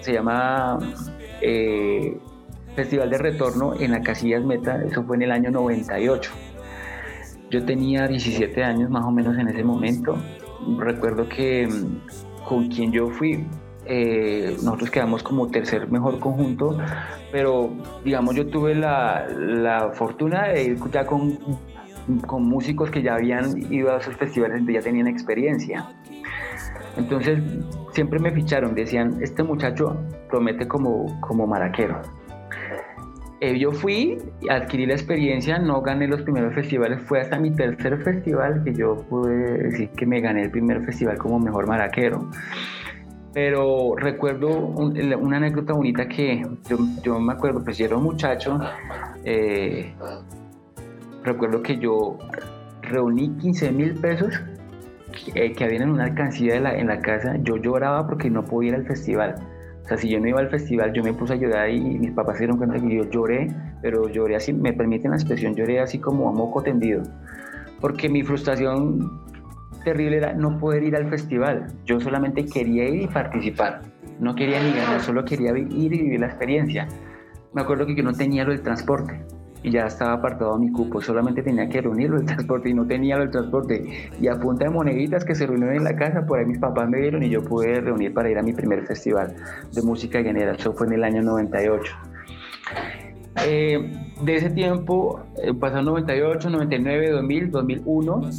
se 0.00 0.12
llama 0.12 0.78
eh, 1.40 2.16
Festival 2.76 3.10
de 3.10 3.18
Retorno 3.18 3.74
en 3.80 3.94
Acacias 3.94 4.44
Meta, 4.44 4.80
eso 4.84 5.02
fue 5.02 5.16
en 5.16 5.22
el 5.22 5.32
año 5.32 5.50
98. 5.50 6.30
Yo 7.50 7.64
tenía 7.64 8.06
17 8.06 8.62
años 8.62 8.88
más 8.88 9.04
o 9.04 9.10
menos 9.10 9.36
en 9.36 9.48
ese 9.48 9.64
momento. 9.64 10.16
Recuerdo 10.78 11.28
que 11.28 11.66
mm, 11.66 12.44
con 12.46 12.68
quien 12.68 12.92
yo 12.92 13.08
fui, 13.08 13.44
eh, 13.88 14.56
nosotros 14.62 14.90
quedamos 14.90 15.22
como 15.22 15.48
tercer 15.48 15.90
mejor 15.90 16.18
conjunto, 16.18 16.76
pero 17.32 17.72
digamos 18.04 18.34
yo 18.34 18.46
tuve 18.46 18.74
la, 18.74 19.26
la 19.28 19.90
fortuna 19.92 20.48
de 20.48 20.64
ir 20.64 20.78
ya 20.92 21.06
con 21.06 21.38
con 22.26 22.48
músicos 22.48 22.90
que 22.90 23.02
ya 23.02 23.14
habían 23.14 23.70
ido 23.72 23.92
a 23.92 23.98
esos 23.98 24.16
festivales, 24.16 24.62
ya 24.66 24.80
tenían 24.80 25.06
experiencia. 25.06 25.86
Entonces 26.96 27.40
siempre 27.92 28.18
me 28.18 28.30
ficharon, 28.32 28.74
decían, 28.74 29.18
este 29.20 29.42
muchacho 29.42 29.96
promete 30.30 30.66
como, 30.66 31.20
como 31.20 31.46
maraquero. 31.46 32.00
Eh, 33.40 33.56
yo 33.56 33.70
fui, 33.70 34.18
adquirí 34.50 34.86
la 34.86 34.94
experiencia, 34.94 35.58
no 35.58 35.80
gané 35.80 36.08
los 36.08 36.22
primeros 36.22 36.54
festivales, 36.54 37.00
fue 37.02 37.20
hasta 37.20 37.38
mi 37.38 37.52
tercer 37.52 38.02
festival 38.02 38.64
que 38.64 38.74
yo 38.74 38.96
pude 39.08 39.62
decir 39.62 39.90
que 39.90 40.06
me 40.06 40.20
gané 40.20 40.42
el 40.42 40.50
primer 40.50 40.84
festival 40.84 41.18
como 41.18 41.38
mejor 41.38 41.68
maraquero. 41.68 42.28
Pero 43.34 43.94
recuerdo 43.96 44.48
una 44.48 45.36
anécdota 45.36 45.74
bonita 45.74 46.08
que 46.08 46.46
yo, 47.04 47.20
me 47.20 47.32
acuerdo, 47.32 47.62
pues 47.62 47.76
yo 47.78 47.86
era 47.86 47.96
un 47.96 48.04
muchacho, 48.04 48.58
eh, 49.24 49.92
recuerdo 51.22 51.62
que 51.62 51.78
yo 51.78 52.16
reuní 52.82 53.30
15 53.36 53.70
mil 53.72 53.94
pesos 53.94 54.34
que, 55.34 55.64
habían 55.64 55.82
en 55.82 55.90
una 55.90 56.04
alcancía 56.04 56.56
en 56.56 56.86
la 56.86 57.00
casa. 57.00 57.36
Yo 57.42 57.56
lloraba 57.56 58.06
porque 58.06 58.30
no 58.30 58.44
podía 58.44 58.70
ir 58.70 58.74
al 58.76 58.86
festival. 58.86 59.36
O 59.84 59.88
sea, 59.88 59.96
si 59.96 60.08
yo 60.08 60.20
no 60.20 60.28
iba 60.28 60.40
al 60.40 60.50
festival, 60.50 60.92
yo 60.92 61.02
me 61.02 61.12
puse 61.12 61.34
a 61.34 61.36
llorar 61.36 61.70
y 61.70 61.80
mis 61.80 62.10
papás 62.12 62.36
se 62.36 62.40
dieron 62.40 62.58
cuenta 62.58 62.78
que 62.78 62.94
yo 62.94 63.04
lloré, 63.04 63.48
pero 63.80 64.08
lloré 64.08 64.36
así, 64.36 64.52
me 64.52 64.72
permiten 64.72 65.12
la 65.12 65.16
expresión, 65.16 65.54
lloré 65.54 65.80
así 65.80 65.98
como 65.98 66.28
a 66.28 66.32
moco 66.32 66.62
tendido. 66.62 67.02
Porque 67.80 68.08
mi 68.08 68.22
frustración 68.22 69.22
terrible 69.84 70.16
era 70.18 70.32
no 70.32 70.58
poder 70.58 70.82
ir 70.82 70.96
al 70.96 71.08
festival. 71.08 71.66
Yo 71.84 72.00
solamente 72.00 72.44
quería 72.44 72.88
ir 72.88 73.02
y 73.02 73.06
participar. 73.06 73.82
No 74.20 74.34
quería 74.34 74.62
ni 74.62 74.72
ganar, 74.72 75.00
solo 75.00 75.24
quería 75.24 75.50
ir 75.56 75.68
y 75.70 75.88
vivir 75.88 76.20
la 76.20 76.26
experiencia. 76.26 76.88
Me 77.52 77.62
acuerdo 77.62 77.86
que 77.86 77.94
yo 77.94 78.02
no 78.02 78.12
tenía 78.12 78.44
lo 78.44 78.50
del 78.50 78.62
transporte 78.62 79.20
y 79.62 79.70
ya 79.70 79.86
estaba 79.86 80.14
apartado 80.14 80.56
mi 80.58 80.70
cupo, 80.70 81.00
solamente 81.00 81.42
tenía 81.42 81.68
que 81.68 81.80
reunirlo 81.80 82.18
el 82.18 82.26
transporte 82.26 82.68
y 82.68 82.74
no 82.74 82.86
tenía 82.86 83.16
el 83.16 83.30
transporte. 83.30 84.10
Y 84.20 84.28
a 84.28 84.36
punta 84.36 84.64
de 84.64 84.70
moneditas 84.70 85.24
que 85.24 85.34
se 85.34 85.46
reunieron 85.46 85.76
en 85.76 85.84
la 85.84 85.96
casa, 85.96 86.24
por 86.26 86.38
ahí 86.38 86.46
mis 86.46 86.58
papás 86.58 86.88
me 86.88 86.98
dieron 86.98 87.22
y 87.22 87.30
yo 87.30 87.42
pude 87.42 87.80
reunir 87.80 88.12
para 88.14 88.30
ir 88.30 88.38
a 88.38 88.42
mi 88.42 88.52
primer 88.52 88.86
festival 88.86 89.34
de 89.72 89.82
música 89.82 90.20
llanera, 90.20 90.52
eso 90.52 90.72
fue 90.72 90.86
en 90.86 90.94
el 90.94 91.04
año 91.04 91.22
98. 91.22 91.96
Eh, 93.46 93.92
de 94.22 94.36
ese 94.36 94.50
tiempo, 94.50 95.20
eh, 95.42 95.54
pasaron 95.54 95.86
98, 95.86 96.50
99, 96.50 97.10
2000, 97.10 97.50
2001. 97.50 98.30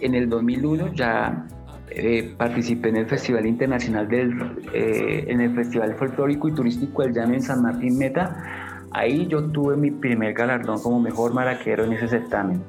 En 0.00 0.14
el 0.14 0.28
2001 0.28 0.94
ya 0.94 1.46
eh, 1.90 2.34
participé 2.36 2.90
en 2.90 2.96
el 2.96 3.06
Festival 3.06 3.46
Internacional 3.46 4.08
del, 4.08 4.32
en 4.74 5.40
el 5.40 5.54
Festival 5.54 5.94
Folclórico 5.94 6.48
y 6.48 6.52
Turístico 6.52 7.02
del 7.02 7.12
Llano 7.12 7.34
en 7.34 7.42
San 7.42 7.62
Martín 7.62 7.98
Meta 7.98 8.66
Ahí 8.96 9.26
yo 9.26 9.44
tuve 9.44 9.76
mi 9.76 9.90
primer 9.90 10.32
galardón 10.32 10.80
como 10.80 10.98
mejor 10.98 11.34
maraquero 11.34 11.84
en 11.84 11.92
ese 11.92 12.08
certamen. 12.08 12.62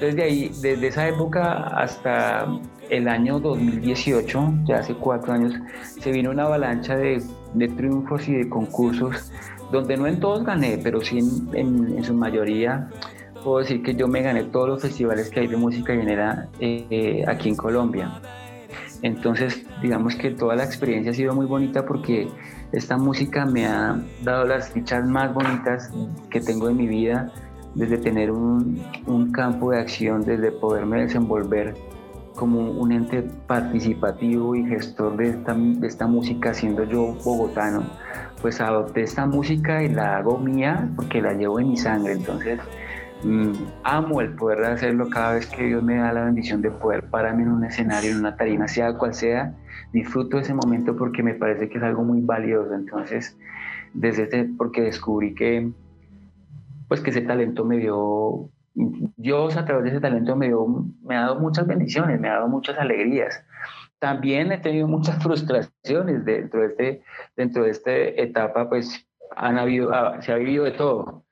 Desde 0.00 0.22
ahí, 0.22 0.50
desde 0.62 0.86
esa 0.86 1.06
época 1.08 1.64
hasta 1.76 2.46
el 2.88 3.06
año 3.06 3.38
2018, 3.38 4.54
ya 4.64 4.76
hace 4.76 4.94
cuatro 4.94 5.34
años, 5.34 5.54
se 6.00 6.10
vino 6.10 6.30
una 6.30 6.44
avalancha 6.44 6.96
de, 6.96 7.22
triunfos 7.76 8.26
y 8.28 8.34
de 8.34 8.48
concursos, 8.48 9.30
donde 9.70 9.98
no 9.98 10.06
en 10.06 10.20
todos 10.20 10.42
gané, 10.42 10.80
pero 10.82 11.02
sí 11.02 11.18
en, 11.52 12.02
su 12.02 12.14
mayoría 12.14 12.88
puedo 13.42 13.58
decir 13.58 13.82
que 13.82 13.94
yo 13.94 14.08
me 14.08 14.22
gané 14.22 14.44
todos 14.44 14.68
los 14.68 14.82
festivales 14.82 15.30
que 15.30 15.40
hay 15.40 15.46
de 15.46 15.56
música 15.56 15.94
llanera 15.94 16.48
eh, 16.60 17.24
aquí 17.26 17.48
en 17.48 17.56
Colombia. 17.56 18.20
Entonces, 19.02 19.64
digamos 19.80 20.16
que 20.16 20.30
toda 20.30 20.56
la 20.56 20.64
experiencia 20.64 21.12
ha 21.12 21.14
sido 21.14 21.34
muy 21.34 21.46
bonita 21.46 21.84
porque 21.86 22.28
esta 22.72 22.96
música 22.96 23.46
me 23.46 23.66
ha 23.66 24.00
dado 24.22 24.44
las 24.44 24.70
fichas 24.70 25.06
más 25.06 25.32
bonitas 25.32 25.90
que 26.30 26.40
tengo 26.40 26.68
en 26.68 26.76
mi 26.76 26.88
vida, 26.88 27.32
desde 27.74 27.98
tener 27.98 28.30
un, 28.30 28.82
campo 29.32 29.70
de 29.70 29.78
acción, 29.78 30.24
desde 30.24 30.50
poderme 30.50 31.02
desenvolver 31.02 31.74
como 32.34 32.70
un 32.72 32.92
ente 32.92 33.22
participativo 33.46 34.54
y 34.56 34.64
gestor 34.66 35.16
de 35.16 35.30
esta, 35.30 35.54
de 35.54 35.86
esta 35.86 36.06
música, 36.06 36.54
siendo 36.54 36.84
yo 36.84 37.14
bogotano, 37.24 37.84
pues 38.42 38.60
adopté 38.60 39.02
esta 39.02 39.26
música 39.26 39.82
y 39.82 39.88
la 39.88 40.18
hago 40.18 40.38
mía 40.38 40.88
porque 40.96 41.20
la 41.20 41.34
llevo 41.34 41.60
en 41.60 41.70
mi 41.70 41.76
sangre. 41.76 42.12
Entonces, 42.12 42.58
amo 43.82 44.20
el 44.20 44.34
poder 44.34 44.64
hacerlo 44.64 45.08
cada 45.10 45.34
vez 45.34 45.46
que 45.46 45.64
Dios 45.64 45.82
me 45.82 45.96
da 45.96 46.12
la 46.12 46.24
bendición 46.24 46.62
de 46.62 46.70
poder 46.70 47.04
pararme 47.10 47.42
en 47.42 47.52
un 47.52 47.64
escenario, 47.64 48.12
en 48.12 48.18
una 48.18 48.36
tarima, 48.36 48.68
sea 48.68 48.94
cual 48.94 49.14
sea, 49.14 49.54
disfruto 49.92 50.38
ese 50.38 50.54
momento 50.54 50.96
porque 50.96 51.22
me 51.22 51.34
parece 51.34 51.68
que 51.68 51.78
es 51.78 51.84
algo 51.84 52.04
muy 52.04 52.20
valioso. 52.20 52.74
Entonces, 52.74 53.36
desde 53.94 54.24
este, 54.24 54.44
porque 54.56 54.82
descubrí 54.82 55.34
que, 55.34 55.70
pues 56.88 57.00
que 57.00 57.10
ese 57.10 57.22
talento 57.22 57.64
me 57.64 57.78
dio, 57.78 58.50
Dios 58.74 59.56
a 59.56 59.64
través 59.64 59.84
de 59.84 59.90
ese 59.90 60.00
talento 60.00 60.36
me 60.36 60.46
dio, 60.46 60.66
me 61.02 61.16
ha 61.16 61.22
dado 61.22 61.40
muchas 61.40 61.66
bendiciones, 61.66 62.20
me 62.20 62.28
ha 62.28 62.34
dado 62.34 62.48
muchas 62.48 62.78
alegrías. 62.78 63.42
También 63.98 64.52
he 64.52 64.58
tenido 64.58 64.86
muchas 64.86 65.20
frustraciones 65.22 66.24
dentro 66.24 66.60
de 66.60 66.66
este, 66.66 67.02
dentro 67.36 67.64
de 67.64 67.70
esta 67.70 67.92
etapa, 67.92 68.68
pues 68.68 69.06
han 69.36 69.58
habido, 69.58 69.92
ah, 69.92 70.20
se 70.22 70.32
ha 70.32 70.36
vivido 70.36 70.64
de 70.64 70.72
todo. 70.72 71.24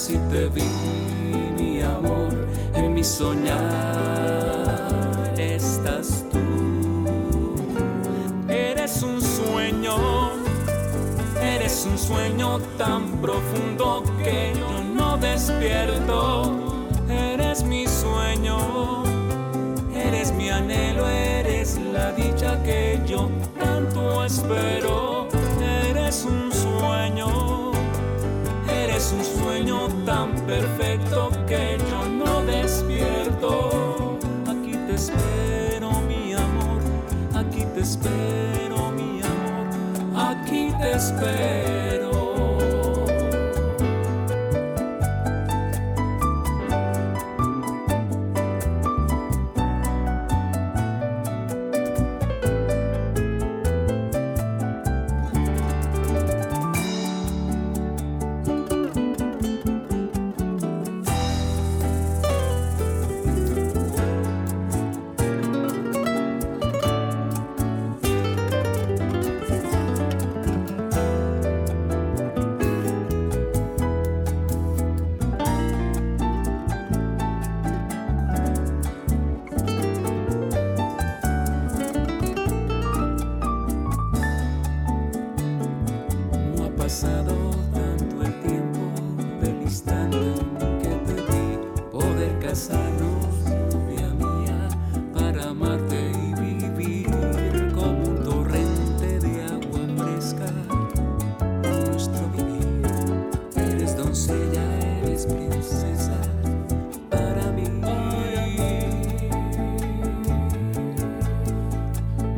Así 0.00 0.18
te 0.30 0.48
vi, 0.48 0.62
mi 1.58 1.82
amor, 1.82 2.30
en 2.74 2.94
mi 2.94 3.04
soñar 3.04 3.58
estás 5.36 6.24
tú. 6.32 6.38
Eres 8.48 9.02
un 9.02 9.20
sueño, 9.20 9.96
eres 11.42 11.84
un 11.84 11.98
sueño 11.98 12.60
tan 12.78 13.20
profundo 13.20 14.02
que 14.24 14.54
yo 14.58 14.82
no 14.94 15.18
despierto. 15.18 16.56
Eres 17.06 17.62
mi 17.62 17.86
sueño 17.86 19.04
Eres 19.94 20.32
mi 20.32 20.48
anhelo, 20.48 21.06
eres 21.08 21.78
la 21.92 22.12
dicha 22.12 22.62
que 22.62 22.98
yo 23.06 23.28
tanto 23.58 24.24
espero. 24.24 25.29
Perfecto 30.50 31.30
que 31.46 31.78
yo 31.88 32.08
no 32.08 32.42
despierto. 32.42 34.18
Aquí 34.48 34.72
te 34.86 34.94
espero, 34.94 35.92
mi 36.08 36.34
amor, 36.34 36.80
aquí 37.36 37.64
te 37.74 37.80
espero, 37.80 38.90
mi 38.90 39.20
amor, 39.22 39.66
aquí 40.16 40.72
te 40.80 40.92
espero. 40.96 42.09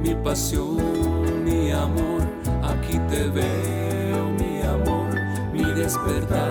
mi 0.03 0.15
pasión, 0.17 1.45
mi 1.45 1.71
amor, 1.71 2.23
aquí 2.63 2.99
te 3.09 3.29
veo, 3.29 4.31
mi 4.39 4.61
amor, 4.63 5.15
mi 5.53 5.65
despertar, 5.81 6.51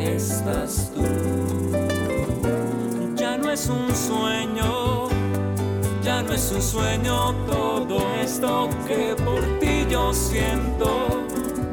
estás 0.00 0.90
tú. 0.92 1.04
Ya 3.14 3.38
no 3.38 3.50
es 3.50 3.68
un 3.68 3.94
sueño, 3.94 5.08
ya 6.02 6.22
no 6.22 6.32
es 6.32 6.50
un 6.52 6.62
sueño 6.62 7.32
todo 7.46 7.98
esto 8.20 8.68
que 8.88 9.14
por 9.24 9.42
ti 9.60 9.86
yo 9.88 10.12
siento. 10.12 11.24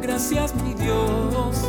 Gracias 0.01 0.53
mi 0.55 0.75
Dios. 0.75 1.65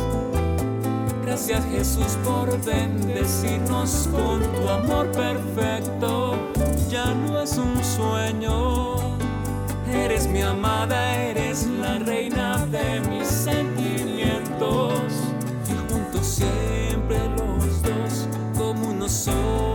Gracias 1.23 1.65
Jesús 1.65 2.17
por 2.23 2.47
bendecirnos 2.63 4.07
con 4.11 4.41
tu 4.41 4.69
amor 4.69 5.11
perfecto 5.11 6.35
ya 6.95 7.13
no 7.13 7.41
es 7.41 7.57
un 7.57 7.83
sueño. 7.83 8.95
Eres 9.85 10.27
mi 10.27 10.41
amada, 10.41 10.97
eres 11.17 11.67
la 11.67 11.99
reina 11.99 12.65
de 12.67 13.01
mis 13.09 13.27
sentimientos. 13.27 15.01
Y 15.71 15.73
juntos 15.91 16.25
siempre 16.25 17.17
los 17.37 17.81
dos, 17.81 18.29
como 18.57 18.91
uno 18.91 19.09
solo. 19.09 19.74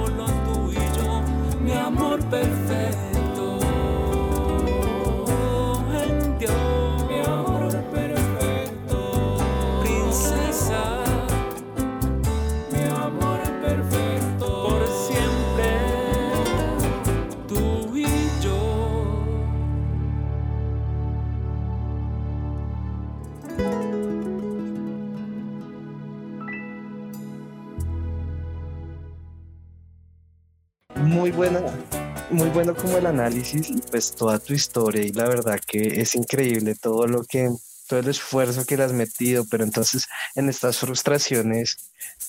Muy 32.40 32.48
bueno 32.48 32.74
como 32.74 32.96
el 32.96 33.04
análisis 33.04 33.68
y 33.68 33.82
pues 33.82 34.12
toda 34.12 34.38
tu 34.38 34.54
historia 34.54 35.02
y 35.02 35.12
la 35.12 35.28
verdad 35.28 35.60
que 35.60 36.00
es 36.00 36.14
increíble 36.14 36.74
todo 36.74 37.06
lo 37.06 37.22
que, 37.22 37.50
todo 37.86 38.00
el 38.00 38.08
esfuerzo 38.08 38.64
que 38.64 38.78
le 38.78 38.84
has 38.84 38.94
metido, 38.94 39.44
pero 39.50 39.62
entonces 39.62 40.06
en 40.34 40.48
estas 40.48 40.78
frustraciones, 40.78 41.76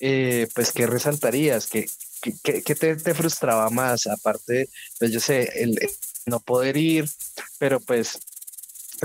eh, 0.02 0.50
pues 0.54 0.74
¿qué 0.74 0.86
resaltarías? 0.86 1.68
¿Qué, 1.68 1.90
qué, 2.44 2.76
te, 2.76 2.98
te, 2.98 3.14
frustraba 3.14 3.70
más? 3.70 4.06
Aparte, 4.06 4.68
pues 5.00 5.12
yo 5.12 5.22
sé, 5.22 5.50
el, 5.64 5.80
no 6.26 6.42
poder 6.42 6.76
ir, 6.76 7.10
pero 7.58 7.80
pues 7.80 8.20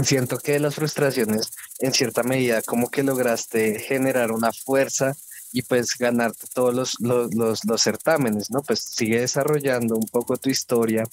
siento 0.02 0.38
que 0.38 0.58
las 0.58 0.74
frustraciones 0.74 1.52
en 1.78 1.92
cierta 1.92 2.24
medida 2.24 2.62
como 2.62 2.90
que 2.90 3.04
lograste 3.04 3.78
generar 3.78 4.32
una 4.32 4.52
fuerza 4.52 5.14
y 5.52 5.62
pues 5.62 5.96
ganarte 5.98 6.46
todos 6.52 6.74
los, 6.74 6.96
los, 7.00 7.64
los, 7.64 7.82
certámenes, 7.82 8.50
¿no? 8.50 8.62
Pues 8.62 8.80
sigue 8.80 9.20
desarrollando 9.20 9.96
un 9.96 10.06
poco 10.08 10.36
tu 10.36 10.50
historia 10.50 11.04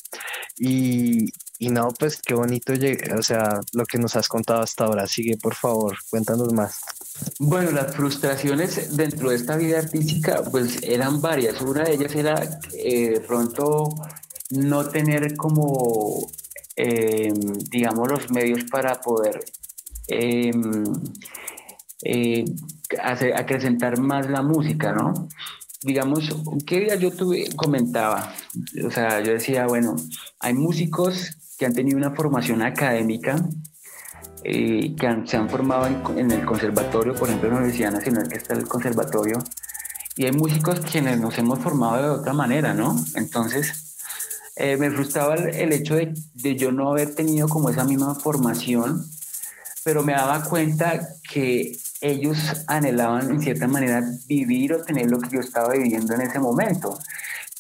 y, 0.58 1.26
y 1.60 1.70
no, 1.70 1.94
pues 1.98 2.22
qué 2.22 2.34
bonito, 2.34 2.74
o 3.18 3.24
sea, 3.24 3.60
lo 3.74 3.86
que 3.86 3.98
nos 3.98 4.16
has 4.16 4.28
contado 4.28 4.62
hasta 4.62 4.86
ahora. 4.86 5.08
Sigue, 5.08 5.38
por 5.38 5.56
favor, 5.56 5.96
cuéntanos 6.10 6.52
más. 6.54 6.80
Bueno, 7.40 7.72
las 7.72 7.96
frustraciones 7.96 8.96
dentro 8.96 9.30
de 9.30 9.36
esta 9.36 9.56
vida 9.56 9.80
artística, 9.80 10.44
pues 10.44 10.82
eran 10.84 11.22
varias. 11.22 11.62
Una 11.62 11.84
de 11.84 11.94
ellas 11.94 12.16
era 12.16 12.60
eh, 12.74 13.22
pronto 13.26 13.90
no 14.50 14.90
tener 14.90 15.36
como, 15.38 16.28
em, 16.76 17.34
digamos, 17.70 18.10
los 18.10 18.30
medios 18.32 18.64
para 18.70 19.00
poder 19.00 19.44
em, 20.08 20.84
eh, 22.94 23.34
acrecentar 23.36 24.00
más 24.00 24.30
la 24.30 24.42
música, 24.42 24.94
¿no? 24.94 25.28
Digamos, 25.82 26.30
¿qué 26.66 26.80
día 26.80 26.96
yo 26.96 27.12
tuve, 27.12 27.50
comentaba? 27.56 28.34
O 28.86 28.92
sea, 28.92 29.22
yo 29.22 29.34
decía, 29.34 29.68
bueno, 29.68 29.96
hay 30.40 30.54
músicos 30.54 31.38
que 31.58 31.66
han 31.66 31.74
tenido 31.74 31.98
una 31.98 32.12
formación 32.12 32.62
académica, 32.62 33.36
eh, 34.44 34.96
que 34.96 35.24
se 35.26 35.38
han 35.38 35.50
formado 35.50 35.88
en, 36.18 36.32
el 36.32 36.46
conservatorio, 36.46 37.14
por 37.16 37.28
ejemplo, 37.28 37.50
en 37.50 37.56
la 37.56 37.60
Universidad 37.62 37.92
Nacional, 37.92 38.28
que 38.28 38.38
está 38.38 38.54
el 38.54 38.68
conservatorio, 38.68 39.40
y 40.16 40.26
hay 40.26 40.32
músicos 40.32 40.80
quienes 40.82 41.20
nos 41.20 41.38
hemos 41.38 41.60
formado 41.60 42.02
de 42.02 42.10
otra 42.22 42.34
manera, 42.34 42.74
¿no? 42.74 42.96
Entonces, 43.16 43.96
eh, 44.56 44.78
me 44.78 44.92
frustraba 44.92 45.36
el, 45.36 45.74
hecho 45.74 45.96
de, 45.96 46.14
de, 46.34 46.56
yo 46.56 46.72
no 46.72 46.90
haber 46.90 47.16
tenido 47.16 47.48
como 47.48 47.70
esa 47.70 47.84
misma 47.84 48.16
formación, 48.16 49.06
pero 49.84 50.04
me 50.04 50.14
daba 50.14 50.44
cuenta 50.44 51.08
que 51.30 51.78
ellos 52.04 52.38
anhelaban 52.68 53.32
en 53.32 53.42
cierta 53.42 53.68
manera 53.68 54.04
vivir 54.28 54.74
o 54.74 54.84
tener 54.84 55.10
lo 55.10 55.20
que 55.20 55.30
yo 55.32 55.40
estaba 55.40 55.74
viviendo 55.74 56.14
en 56.14 56.22
ese 56.22 56.38
momento. 56.38 57.00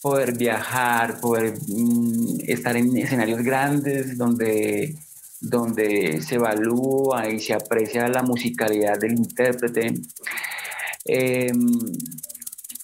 Poder 0.02 0.38
viajar, 0.38 1.22
poder 1.22 1.54
mm, 1.66 2.42
estar 2.46 2.76
en 2.76 2.96
escenarios 2.98 3.42
grandes 3.42 4.18
donde, 4.18 4.98
donde 5.40 6.22
se 6.22 6.36
evalúa 6.36 7.30
y 7.30 7.40
se 7.40 7.54
aprecia 7.54 8.10
la 8.10 8.22
musicalidad 8.22 9.00
del 9.00 9.14
intérprete. 9.14 9.94
Em, 11.06 11.72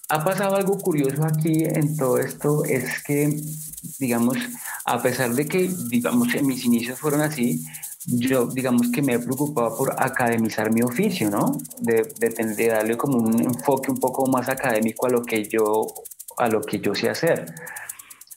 ha 0.08 0.24
pasado 0.24 0.56
algo 0.56 0.78
curioso 0.78 1.24
aquí 1.24 1.64
en 1.64 1.94
todo 1.96 2.18
esto, 2.18 2.64
es 2.64 3.02
que, 3.02 3.38
digamos, 3.98 4.38
a 4.86 5.00
pesar 5.02 5.34
de 5.34 5.46
que, 5.46 5.70
digamos, 5.88 6.34
en 6.34 6.46
mis 6.46 6.64
inicios 6.64 6.98
fueron 6.98 7.20
así, 7.20 7.64
yo, 8.06 8.46
digamos 8.46 8.90
que 8.90 9.02
me 9.02 9.14
he 9.14 9.18
preocupado 9.18 9.76
por 9.76 9.94
academizar 9.98 10.72
mi 10.72 10.82
oficio, 10.82 11.30
¿no? 11.30 11.58
De, 11.80 12.02
de, 12.18 12.66
darle 12.68 12.96
como 12.96 13.18
un 13.18 13.40
enfoque 13.40 13.90
un 13.90 13.98
poco 13.98 14.26
más 14.26 14.48
académico 14.48 15.06
a 15.06 15.10
lo 15.10 15.22
que 15.22 15.44
yo, 15.44 15.86
a 16.38 16.48
lo 16.48 16.62
que 16.62 16.80
yo 16.80 16.94
sé 16.94 17.10
hacer. 17.10 17.46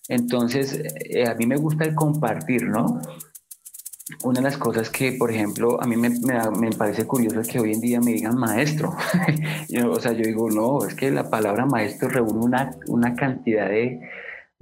Entonces, 0.09 0.81
eh, 1.09 1.27
a 1.27 1.35
mí 1.35 1.45
me 1.45 1.55
gusta 1.55 1.85
el 1.85 1.95
compartir, 1.95 2.63
¿no? 2.63 3.01
Una 4.23 4.41
de 4.41 4.43
las 4.43 4.57
cosas 4.57 4.89
que, 4.89 5.13
por 5.13 5.31
ejemplo, 5.31 5.81
a 5.81 5.87
mí 5.87 5.95
me, 5.95 6.09
me, 6.09 6.71
parece 6.71 7.05
curioso 7.05 7.39
es 7.39 7.47
que 7.47 7.59
hoy 7.59 7.71
en 7.71 7.79
día 7.79 8.01
me 8.01 8.11
digan 8.11 8.35
maestro. 8.35 8.93
o 9.89 9.99
sea, 9.99 10.11
yo 10.11 10.23
digo, 10.23 10.49
no, 10.49 10.85
es 10.85 10.93
que 10.93 11.09
la 11.09 11.29
palabra 11.29 11.65
maestro 11.65 12.09
reúne 12.09 12.39
una, 12.39 12.71
una 12.87 13.15
cantidad 13.15 13.69
de, 13.69 14.01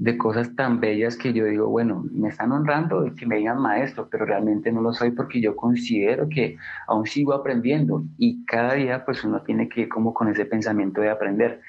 de 0.01 0.17
cosas 0.17 0.55
tan 0.55 0.79
bellas 0.79 1.15
que 1.15 1.31
yo 1.31 1.45
digo, 1.45 1.69
bueno, 1.69 2.03
me 2.11 2.29
están 2.29 2.51
honrando 2.51 3.01
de 3.01 3.13
que 3.13 3.27
me 3.27 3.37
digan 3.37 3.61
maestro, 3.61 4.07
pero 4.09 4.25
realmente 4.25 4.71
no 4.71 4.81
lo 4.81 4.93
soy 4.93 5.11
porque 5.11 5.39
yo 5.39 5.55
considero 5.55 6.27
que 6.27 6.57
aún 6.87 7.05
sigo 7.05 7.35
aprendiendo 7.35 8.03
y 8.17 8.43
cada 8.45 8.73
día 8.73 9.05
pues 9.05 9.23
uno 9.23 9.43
tiene 9.43 9.69
que 9.69 9.81
ir 9.81 9.89
como 9.89 10.11
con 10.11 10.27
ese 10.27 10.45
pensamiento 10.45 11.01
de 11.01 11.11
aprender. 11.11 11.61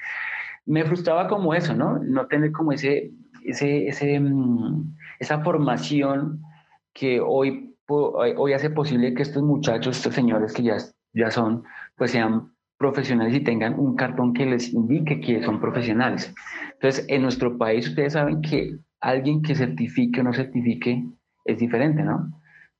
Me 0.65 0.83
frustraba 0.83 1.27
como 1.27 1.53
eso, 1.53 1.75
¿no? 1.75 1.99
No 1.99 2.25
tener 2.25 2.51
como 2.51 2.71
ese, 2.71 3.11
ese, 3.43 3.87
ese 3.87 4.19
mm, 4.19 4.95
esa 5.19 5.41
formación 5.41 6.41
que 6.91 7.21
hoy, 7.21 7.75
hoy 7.87 8.53
hace 8.53 8.71
posible 8.71 9.13
que 9.13 9.21
estos 9.21 9.43
muchachos, 9.43 9.97
estos 9.97 10.15
señores 10.15 10.53
que 10.53 10.63
ya, 10.63 10.77
ya 11.13 11.29
son, 11.29 11.65
pues 11.95 12.09
sean 12.09 12.51
profesionales 12.83 13.33
y 13.33 13.39
tengan 13.39 13.79
un 13.79 13.95
cartón 13.95 14.33
que 14.33 14.45
les 14.45 14.73
indique 14.73 15.21
que 15.21 15.41
son 15.41 15.61
profesionales. 15.61 16.33
Entonces, 16.73 17.05
en 17.07 17.21
nuestro 17.21 17.57
país 17.57 17.87
ustedes 17.87 18.11
saben 18.11 18.41
que 18.41 18.75
alguien 18.99 19.41
que 19.41 19.55
certifique 19.55 20.19
o 20.19 20.23
no 20.23 20.33
certifique 20.33 21.01
es 21.45 21.57
diferente, 21.57 22.03
¿no? 22.03 22.29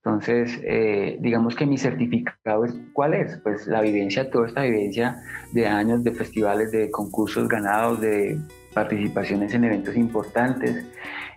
Entonces, 0.03 0.59
eh, 0.65 1.17
digamos 1.21 1.55
que 1.55 1.65
mi 1.65 1.77
certificado 1.77 2.65
es, 2.65 2.75
¿cuál 2.91 3.13
es? 3.13 3.39
Pues 3.43 3.65
la 3.67 3.79
vivencia, 3.79 4.29
toda 4.29 4.47
esta 4.47 4.63
vivencia 4.63 5.15
de 5.53 5.67
años 5.67 6.03
de 6.03 6.11
festivales, 6.11 6.73
de 6.73 6.91
concursos 6.91 7.47
ganados, 7.47 8.01
de 8.01 8.37
participaciones 8.73 9.53
en 9.53 9.63
eventos 9.63 9.95
importantes, 9.95 10.85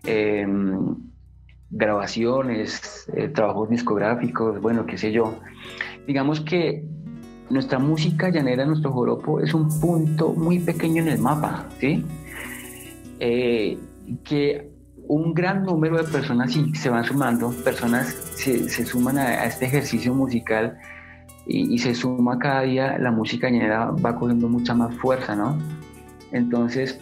em, 0.04 0.96
grabaciones, 1.70 3.08
eh, 3.14 3.28
trabajos 3.28 3.70
discográficos, 3.70 4.60
bueno, 4.60 4.86
qué 4.86 4.98
sé 4.98 5.12
yo. 5.12 5.38
Digamos 6.08 6.40
que 6.40 6.82
nuestra 7.50 7.78
música 7.78 8.28
llanera, 8.30 8.64
nuestro 8.64 8.92
joropo, 8.92 9.40
es 9.40 9.54
un 9.54 9.68
punto 9.80 10.32
muy 10.32 10.58
pequeño 10.58 11.02
en 11.02 11.08
el 11.08 11.18
mapa, 11.18 11.66
¿sí? 11.78 12.04
Eh, 13.20 13.78
que 14.24 14.70
un 15.08 15.34
gran 15.34 15.64
número 15.64 15.96
de 15.98 16.04
personas 16.04 16.52
sí, 16.52 16.74
se 16.74 16.90
van 16.90 17.04
sumando, 17.04 17.50
personas 17.64 18.08
se, 18.34 18.68
se 18.68 18.84
suman 18.84 19.18
a, 19.18 19.44
este 19.44 19.66
ejercicio 19.66 20.14
musical 20.14 20.78
y, 21.46 21.78
se 21.78 21.94
suma 21.94 22.38
cada 22.38 22.62
día, 22.62 22.98
la 22.98 23.12
música 23.12 23.48
llanera 23.48 23.92
va 23.92 24.16
cogiendo 24.16 24.48
mucha 24.48 24.74
más 24.74 24.92
fuerza, 24.96 25.36
¿no? 25.36 25.56
Entonces, 26.32 27.00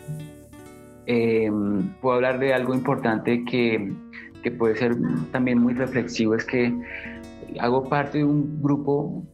eh, 1.07 1.51
puedo 2.03 2.17
hablar 2.17 2.39
de 2.39 2.53
algo 2.53 2.75
importante 2.75 3.43
que, 3.45 3.95
que 4.43 4.51
puede 4.51 4.77
ser 4.77 4.97
también 5.33 5.59
muy 5.59 5.73
reflexivo, 5.73 6.35
es 6.35 6.45
que 6.45 6.75
hago 7.59 7.85
parte 7.85 8.19
de 8.19 8.25
un 8.25 8.63
grupo 8.63 9.25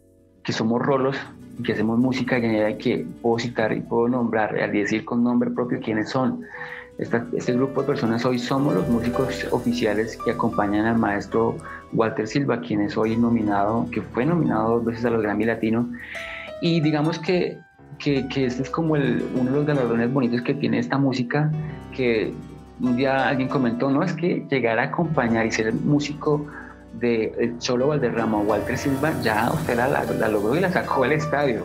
que 0.42 0.52
somos 0.52 0.80
rolos 0.80 1.16
y 1.58 1.62
que 1.62 1.72
hacemos 1.72 1.98
música 1.98 2.38
y 2.38 2.76
que 2.78 3.06
puedo 3.22 3.38
citar 3.38 3.72
y 3.72 3.80
puedo 3.80 4.08
nombrar, 4.08 4.58
al 4.58 4.72
decir 4.72 5.04
con 5.04 5.22
nombre 5.22 5.50
propio 5.50 5.80
quiénes 5.80 6.10
son. 6.10 6.42
este 6.98 7.52
grupo 7.54 7.80
de 7.82 7.86
personas 7.86 8.24
hoy 8.24 8.38
somos 8.38 8.74
los 8.74 8.88
músicos 8.88 9.46
oficiales 9.50 10.18
que 10.24 10.32
acompañan 10.32 10.86
al 10.86 10.98
maestro 10.98 11.56
Walter 11.92 12.26
Silva, 12.26 12.60
quien 12.60 12.80
es 12.82 12.96
hoy 12.96 13.16
nominado, 13.16 13.86
que 13.90 14.02
fue 14.02 14.24
nominado 14.24 14.76
dos 14.76 14.84
veces 14.84 15.04
a 15.04 15.10
los 15.10 15.22
Grammy 15.22 15.44
Latino. 15.44 15.88
Y 16.62 16.80
digamos 16.80 17.18
que, 17.18 17.58
que, 17.98 18.28
que 18.28 18.46
este 18.46 18.62
es 18.62 18.70
como 18.70 18.94
uno 18.94 19.50
de 19.50 19.50
los 19.50 19.66
galardones 19.66 20.12
bonitos 20.12 20.42
que 20.42 20.54
tiene 20.54 20.78
esta 20.78 20.98
música, 20.98 21.50
que 21.94 22.32
un 22.80 22.96
día 22.96 23.28
alguien 23.28 23.48
comentó, 23.48 23.90
no, 23.90 24.02
es 24.02 24.12
que 24.14 24.46
llegar 24.50 24.78
a 24.78 24.84
acompañar 24.84 25.46
y 25.46 25.50
ser 25.50 25.72
músico 25.74 26.46
de 26.94 27.54
solo 27.58 27.88
Valderrama 27.88 28.38
o 28.38 28.42
Walter 28.42 28.76
Silva, 28.76 29.12
ya 29.22 29.50
usted 29.52 29.76
la, 29.76 30.28
logró 30.28 30.56
y 30.56 30.60
la 30.60 30.70
sacó 30.70 31.04
al 31.04 31.12
estadio. 31.12 31.64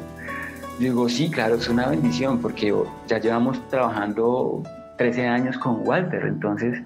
Digo, 0.80 1.08
sí, 1.08 1.30
claro, 1.30 1.56
es 1.56 1.70
una 1.70 1.88
bendición 1.88 2.40
porque 2.40 2.74
ya 3.08 3.20
llevamos 3.20 3.66
trabajando 3.70 4.62
13 4.98 5.28
años 5.28 5.58
con 5.58 5.88
Walter, 5.88 6.26
entonces 6.26 6.82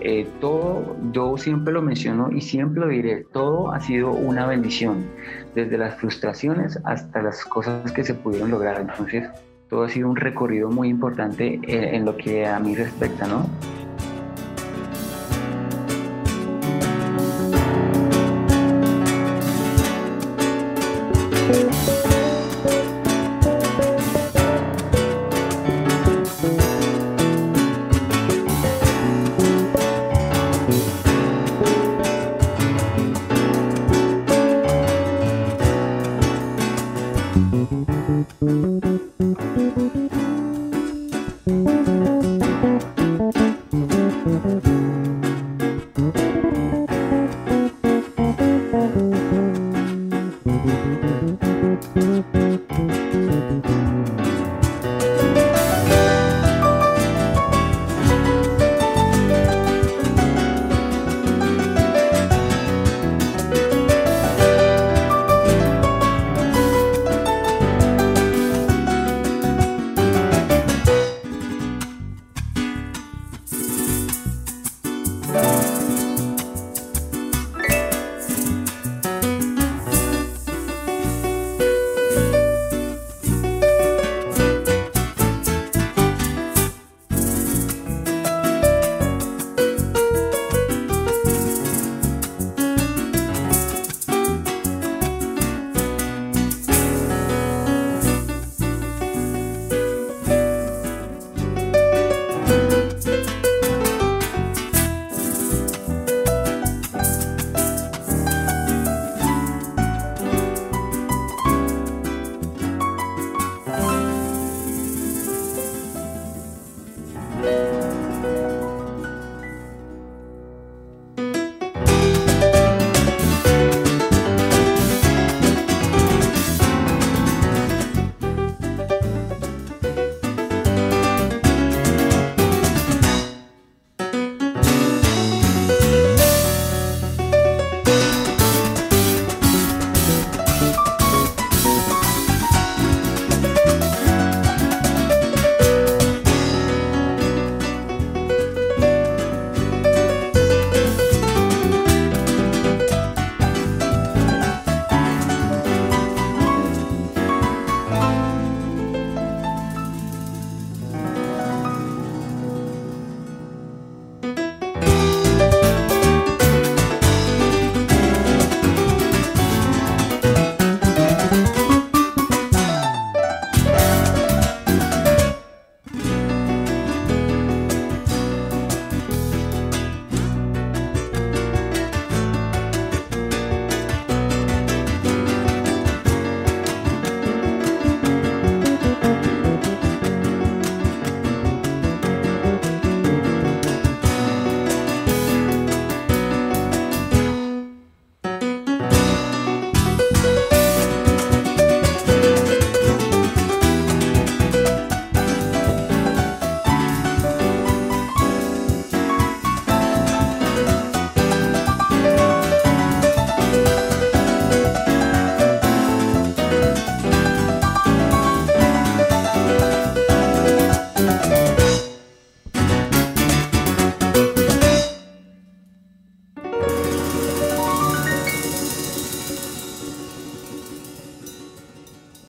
eh, 0.00 0.28
todo, 0.40 0.96
yo 1.12 1.36
siempre 1.38 1.72
lo 1.72 1.80
menciono 1.80 2.30
y 2.30 2.42
siempre 2.42 2.80
lo 2.80 2.88
diré, 2.88 3.24
todo 3.32 3.72
ha 3.72 3.80
sido 3.80 4.10
una 4.10 4.46
bendición, 4.46 5.06
desde 5.54 5.78
las 5.78 5.96
frustraciones 5.96 6.78
hasta 6.84 7.22
las 7.22 7.44
cosas 7.44 7.90
que 7.92 8.04
se 8.04 8.12
pudieron 8.12 8.50
lograr, 8.50 8.78
entonces 8.80 9.28
todo 9.70 9.84
ha 9.84 9.88
sido 9.88 10.08
un 10.08 10.16
recorrido 10.16 10.70
muy 10.70 10.88
importante 10.88 11.58
en 11.66 12.04
lo 12.04 12.16
que 12.16 12.46
a 12.46 12.60
mí 12.60 12.74
respecta, 12.74 13.26
¿no? 13.26 13.48